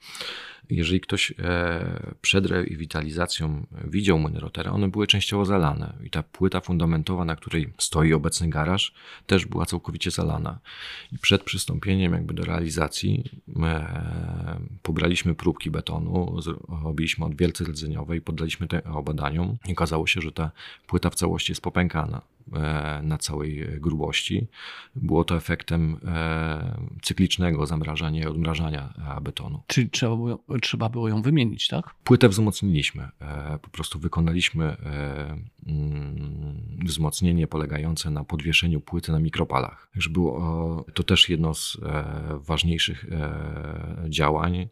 jeżeli 0.70 1.00
ktoś 1.00 1.33
e, 1.38 2.14
przed 2.20 2.46
rewitalizacją 2.46 3.66
widział 3.85 4.18
młyny 4.18 4.40
Rotera, 4.40 4.72
one 4.72 4.88
były 4.88 5.07
częściowo 5.07 5.44
zalane 5.44 5.92
i 6.04 6.11
ta 6.11 6.22
płyta 6.22 6.61
fundamentowa, 6.61 7.24
na 7.24 7.37
której 7.37 7.72
stoi 7.78 8.12
obecny 8.12 8.48
garaż, 8.48 8.94
też 9.26 9.46
była 9.46 9.66
całkowicie 9.66 10.11
zalana. 10.11 10.59
I 11.12 11.18
przed 11.18 11.44
przystąpieniem 11.44 12.12
jakby 12.12 12.35
do 12.35 12.44
realizacji 12.44 13.24
e, 13.62 14.61
pobraliśmy 14.83 15.35
próbki 15.35 15.70
betonu, 15.70 16.37
robiliśmy 16.85 17.24
odwielce 17.24 17.64
rdzeniowe 17.64 18.16
i 18.16 18.20
poddaliśmy 18.20 18.68
te 18.68 18.83
badaniom 19.04 19.57
i 19.68 19.72
okazało 19.72 20.07
się, 20.07 20.20
że 20.20 20.33
ta 20.33 20.50
płyta 20.87 21.11
w 21.11 21.14
całości 21.14 21.52
jest 21.52 21.62
popękana 21.62 22.22
na 23.02 23.18
całej 23.18 23.66
grubości. 23.80 24.46
Było 24.96 25.24
to 25.24 25.37
efektem 25.37 26.00
cyklicznego 27.02 27.66
zamrażania 27.66 28.22
i 28.22 28.26
odmrażania 28.26 28.94
betonu. 29.22 29.62
Czyli 29.66 29.90
trzeba 29.90 30.16
było, 30.16 30.44
trzeba 30.62 30.88
było 30.88 31.08
ją 31.08 31.22
wymienić, 31.22 31.68
tak? 31.68 31.94
Płytę 32.04 32.28
wzmocniliśmy. 32.28 33.08
Po 33.62 33.70
prostu 33.70 33.98
wykonaliśmy 33.98 34.76
mm, 35.66 36.78
wzmocnienie 36.84 37.46
polegające 37.46 38.11
na 38.11 38.24
podwieszeniu 38.24 38.80
płyty 38.80 39.12
na 39.12 39.18
mikropalach. 39.18 39.88
Także 39.92 40.11
było 40.11 40.84
to 40.94 41.02
też 41.02 41.28
jedno 41.28 41.54
z 41.54 41.78
ważniejszych 42.32 43.06
działań, 44.08 44.68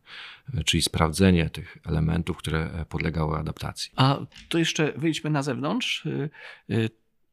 czyli 0.65 0.83
sprawdzenie 0.83 1.51
tych 1.51 1.79
elementów, 1.87 2.37
które 2.37 2.85
podlegały 2.89 3.39
adaptacji. 3.39 3.93
A 3.97 4.19
to 4.49 4.59
jeszcze 4.59 4.93
wyjdźmy 4.97 5.31
na 5.31 5.43
zewnątrz. 5.43 6.09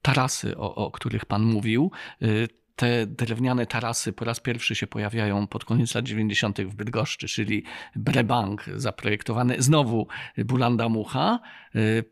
Y, 0.08 0.10
y, 0.10 0.14
tarasy, 0.14 0.58
o, 0.58 0.76
o 0.76 0.92
których 0.92 1.26
Pan 1.26 1.44
mówił. 1.44 1.92
Y, 2.22 2.48
te 2.76 3.08
drewniane 3.08 3.66
tarasy 3.66 4.14
po 4.14 4.26
raz 4.26 4.40
pierwszy 4.40 4.76
się 4.76 4.88
pojawiają 4.88 5.48
pod 5.48 5.66
koniec 5.66 5.96
lat 5.96 6.06
90. 6.06 6.62
w 6.62 6.76
Bydgoszczy, 6.76 7.28
czyli 7.28 7.64
Brebank 7.96 8.66
zaprojektowany, 8.76 9.56
znowu 9.62 10.08
Bulanda 10.38 10.90
Mucha. 10.90 11.40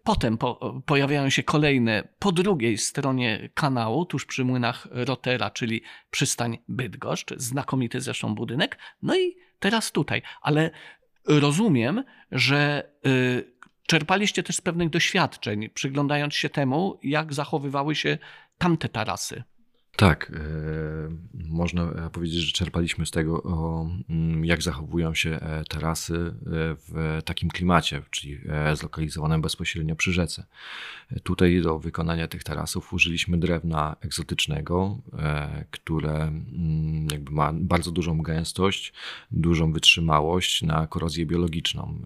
Potem 0.04 0.38
po, 0.38 0.82
pojawiają 0.86 1.30
się 1.30 1.44
kolejne 1.44 2.08
po 2.20 2.32
drugiej 2.32 2.78
stronie 2.78 3.50
kanału, 3.54 4.06
tuż 4.06 4.26
przy 4.26 4.46
młynach 4.46 4.88
Rotera, 4.92 5.50
czyli 5.50 5.82
przystań 6.12 6.58
Bydgoszcz, 6.68 7.34
znakomity 7.38 8.02
zresztą 8.02 8.36
budynek. 8.36 8.78
No 9.02 9.16
i 9.16 9.36
teraz 9.60 9.92
tutaj, 9.92 10.22
ale 10.42 10.72
rozumiem, 11.26 12.04
że 12.32 12.92
czerpaliście 13.92 14.44
też 14.44 14.56
z 14.56 14.62
pewnych 14.62 14.90
doświadczeń, 14.90 15.70
przyglądając 15.70 16.36
się 16.36 16.50
temu, 16.50 17.00
jak 17.04 17.34
zachowywały 17.34 17.96
się 17.96 18.18
tamte 18.58 18.90
tarasy. 18.90 19.44
Tak, 19.96 20.32
e, 20.36 20.40
można 21.34 22.10
powiedzieć, 22.10 22.40
że 22.40 22.52
czerpaliśmy 22.52 23.06
z 23.06 23.12
tego, 23.12 23.44
mm, 24.10 24.46
jak 24.46 24.62
zachowują 24.62 25.14
się 25.16 25.30
e, 25.30 25.64
tarasy 25.70 26.16
e, 26.16 26.34
w 26.88 27.22
takim 27.26 27.50
klimacie, 27.50 28.02
czyli 28.10 28.40
zlokalizowanym 28.74 29.42
bezpośrednio 29.42 29.96
przy 29.96 30.14
rzece. 30.14 30.46
Tutaj 31.24 31.62
do 31.62 31.80
wykonania 31.80 32.28
tych 32.28 32.44
tarasów 32.44 32.94
użyliśmy 32.94 33.38
drewna 33.38 33.96
egzotycznego, 34.02 34.98
które 35.72 36.22
mm, 36.22 37.08
jakby 37.12 37.32
ma 37.32 37.54
bardzo 37.54 37.92
dużą 37.92 38.22
gęstość, 38.22 38.94
dużą 39.32 39.74
wytrzymałość 39.74 40.62
na 40.62 40.88
korozję 40.88 41.26
biologiczną. 41.26 42.02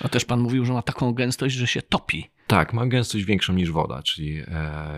A 0.00 0.08
też 0.08 0.24
pan 0.24 0.40
mówił, 0.40 0.64
że 0.64 0.72
ma 0.72 0.82
taką 0.82 1.14
gęstość, 1.14 1.54
że 1.54 1.66
się 1.66 1.82
topi. 1.82 2.35
Tak, 2.46 2.72
ma 2.72 2.86
gęstość 2.86 3.24
większą 3.24 3.52
niż 3.52 3.70
woda, 3.70 4.02
czyli 4.02 4.38
e, 4.38 4.44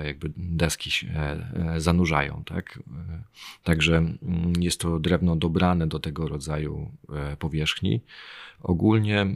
jakby 0.05 0.33
deski 0.37 0.91
się 0.91 1.09
e, 1.09 1.81
zanurzają. 1.81 2.43
Tak? 2.47 2.79
E, 2.79 3.23
także 3.65 3.97
mm, 3.97 4.53
jest 4.59 4.81
to 4.81 4.99
drewno 4.99 5.37
dobrane 5.37 5.87
do 5.87 5.99
tego 5.99 6.29
rodzaju 6.29 6.91
powierzchni. 7.39 8.01
Ogólnie 8.63 9.27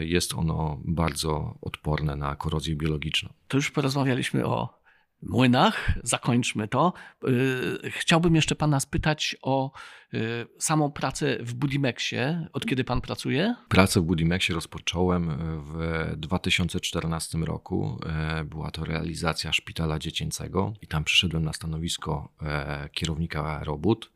jest 0.00 0.34
ono 0.34 0.80
bardzo 0.84 1.58
odporne 1.62 2.16
na 2.16 2.36
korozję 2.36 2.76
biologiczną. 2.76 3.32
To 3.48 3.56
już 3.56 3.70
porozmawialiśmy 3.70 4.46
o 4.46 4.83
młynach, 5.28 5.90
zakończmy 6.02 6.68
to. 6.68 6.92
Y, 7.28 7.90
chciałbym 7.90 8.34
jeszcze 8.34 8.54
pana 8.54 8.80
spytać 8.80 9.36
o 9.42 9.72
y, 10.14 10.46
samą 10.58 10.92
pracę 10.92 11.38
w 11.40 11.54
Budimexie. 11.54 12.48
Od 12.52 12.66
kiedy 12.66 12.84
pan 12.84 13.00
pracuje? 13.00 13.54
Pracę 13.68 14.00
w 14.00 14.04
Budimexie 14.04 14.54
rozpocząłem 14.54 15.30
w 15.60 16.04
2014 16.16 17.38
roku. 17.38 17.98
E, 18.06 18.44
była 18.44 18.70
to 18.70 18.84
realizacja 18.84 19.52
szpitala 19.52 19.98
dziecięcego 19.98 20.72
i 20.82 20.86
tam 20.86 21.04
przyszedłem 21.04 21.44
na 21.44 21.52
stanowisko 21.52 22.32
e, 22.42 22.88
kierownika 22.92 23.64
robót. 23.64 24.12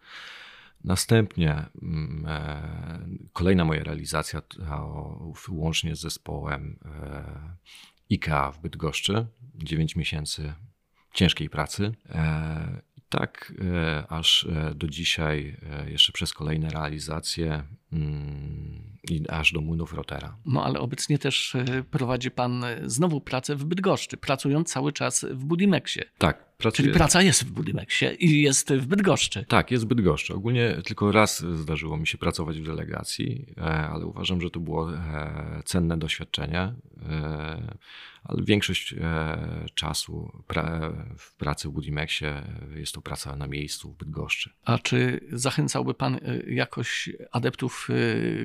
Następnie 0.85 1.65
mm, 1.83 2.27
e, 2.29 3.29
kolejna 3.33 3.65
moja 3.65 3.85
realizacja 3.85 4.43
łącznie 5.49 5.97
z 5.97 6.01
zespołem 6.01 6.79
IKEA 8.11 8.53
w 8.53 8.59
Bydgoszczy. 8.59 9.27
9 9.55 9.97
miesięcy 9.97 10.55
ciężkiej 11.15 11.51
pracy. 11.51 11.93
E, 12.11 12.83
tak 13.09 13.53
e, 13.61 14.05
aż 14.09 14.45
e, 14.45 14.75
do 14.75 14.89
dzisiaj, 14.89 15.57
jeszcze 15.87 16.13
przez 16.13 16.33
kolejne 16.33 16.69
realizacje 16.69 17.63
i 19.11 19.29
aż 19.29 19.53
do 19.53 19.61
młynów 19.61 19.93
Rotera. 19.93 20.37
No 20.47 20.65
ale 20.65 20.81
obecnie 20.81 21.19
też 21.19 21.57
prowadzi 21.91 22.31
pan 22.31 22.65
znowu 22.85 23.21
pracę 23.21 23.57
w 23.57 23.65
Bydgoszczy, 23.65 24.17
pracując 24.17 24.73
cały 24.73 24.93
czas 24.93 25.27
w 25.31 25.45
Budimexie. 25.45 26.05
Tak, 26.19 26.49
Pracuję. 26.59 26.87
Czyli 26.87 26.99
praca 26.99 27.23
jest 27.23 27.45
w 27.45 27.51
Budimexie 27.51 28.15
i 28.15 28.43
jest 28.43 28.73
w 28.73 28.87
Bydgoszczy. 28.87 29.45
Tak, 29.49 29.71
jest 29.71 29.85
w 29.85 29.87
Bydgoszczy. 29.87 30.35
Ogólnie 30.35 30.77
tylko 30.85 31.13
raz 31.13 31.45
zdarzyło 31.45 31.97
mi 31.97 32.07
się 32.07 32.19
pracować 32.19 32.61
w 32.61 32.67
delegacji, 32.67 33.47
e, 33.57 33.63
ale 33.63 34.07
uważam, 34.07 34.41
że 34.41 34.51
to 34.51 34.61
było 34.61 34.95
e, 34.95 35.63
cenne 35.65 35.99
doświadczenie. 35.99 36.61
E, 37.09 37.77
ale 38.25 38.43
większość 38.43 38.95
czasu 39.75 40.33
w 41.19 41.35
pracy 41.35 41.69
w 41.69 41.73
Budimexie 41.73 42.43
jest 42.77 42.95
to 42.95 43.01
praca 43.01 43.37
na 43.37 43.47
miejscu 43.47 43.93
w 43.93 43.97
Bydgoszczy. 43.97 44.51
A 44.65 44.79
czy 44.79 45.21
zachęcałby 45.33 45.95
Pan 45.95 46.19
jakoś 46.47 47.11
adeptów 47.33 47.78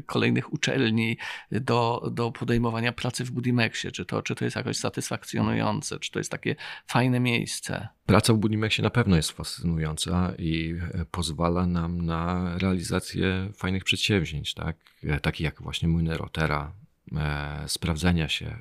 kolejnych 0.06 0.54
uczelni 0.54 1.17
do, 1.52 2.10
do 2.12 2.32
podejmowania 2.32 2.91
pracy 2.91 3.26
w 3.26 3.32
Budimexie? 3.32 3.91
Czy 3.91 4.06
to, 4.06 4.22
czy 4.22 4.36
to 4.36 4.46
jest 4.46 4.56
jakoś 4.56 4.78
satysfakcjonujące? 4.78 6.00
Czy 6.00 6.12
to 6.12 6.19
jest 6.19 6.32
takie 6.32 6.56
fajne 6.88 7.19
miejsce? 7.19 7.88
Praca 8.06 8.34
w 8.34 8.38
Budimexie 8.38 8.84
na 8.84 8.89
pewno 8.89 9.15
jest 9.15 9.32
fascynująca 9.32 10.34
i 10.38 10.76
e, 10.93 11.06
pozwala 11.12 11.67
nam 11.67 12.06
na 12.06 12.58
realizację 12.58 13.50
fajnych 13.56 13.84
przedsięwzięć, 13.84 14.54
tak? 14.54 14.78
E, 15.04 15.19
takich 15.19 15.43
jak 15.43 15.62
właśnie 15.62 15.88
młyny 15.88 16.17
Rotera, 16.17 16.74
e, 17.12 17.63
sprawdzenia 17.67 18.30
się 18.30 18.58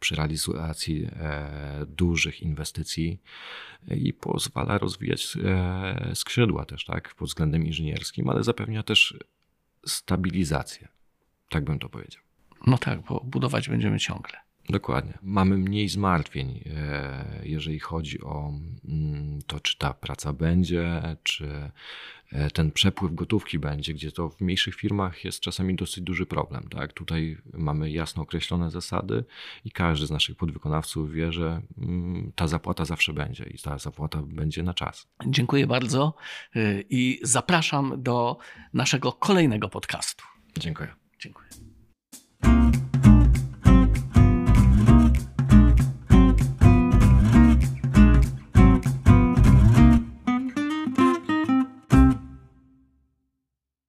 przy 0.00 0.14
realizacji 0.14 1.08
dużych 1.86 2.42
inwestycji 2.42 3.20
i 3.90 4.12
pozwala 4.12 4.78
rozwijać 4.78 5.38
skrzydła 6.14 6.64
też 6.64 6.84
tak? 6.84 7.14
pod 7.14 7.28
względem 7.28 7.66
inżynierskim, 7.66 8.28
ale 8.28 8.44
zapewnia 8.44 8.82
też 8.82 9.18
stabilizację. 9.86 10.88
Tak 11.50 11.64
bym 11.64 11.78
to 11.78 11.88
powiedział. 11.88 12.22
No 12.66 12.78
tak, 12.78 13.00
bo 13.00 13.20
budować 13.24 13.68
będziemy 13.68 13.98
ciągle. 13.98 14.47
Dokładnie. 14.68 15.18
Mamy 15.22 15.58
mniej 15.58 15.88
zmartwień, 15.88 16.64
e, 16.76 17.40
jeżeli 17.42 17.78
chodzi 17.78 18.20
o 18.20 18.52
mm, 18.88 19.38
to, 19.46 19.60
czy 19.60 19.78
ta 19.78 19.94
praca 19.94 20.32
będzie, 20.32 21.02
czy 21.22 21.70
e, 22.32 22.50
ten 22.50 22.70
przepływ 22.72 23.14
gotówki 23.14 23.58
będzie, 23.58 23.94
gdzie 23.94 24.12
to 24.12 24.28
w 24.28 24.40
mniejszych 24.40 24.74
firmach 24.74 25.24
jest 25.24 25.40
czasami 25.40 25.76
dosyć 25.76 26.04
duży 26.04 26.26
problem. 26.26 26.68
Tak? 26.68 26.92
Tutaj 26.92 27.38
mamy 27.52 27.90
jasno 27.90 28.22
określone 28.22 28.70
zasady 28.70 29.24
i 29.64 29.70
każdy 29.70 30.06
z 30.06 30.10
naszych 30.10 30.36
podwykonawców 30.36 31.12
wie, 31.12 31.32
że 31.32 31.62
mm, 31.78 32.32
ta 32.34 32.48
zapłata 32.48 32.84
zawsze 32.84 33.12
będzie 33.12 33.44
i 33.44 33.58
ta 33.58 33.78
zapłata 33.78 34.22
będzie 34.22 34.62
na 34.62 34.74
czas. 34.74 35.08
Dziękuję 35.26 35.66
bardzo 35.66 36.14
y, 36.56 36.84
i 36.90 37.20
zapraszam 37.22 38.02
do 38.02 38.38
naszego 38.72 39.12
kolejnego 39.12 39.68
podcastu. 39.68 40.24
Dziękuję. 40.58 40.88
Dziękuję. 41.18 41.67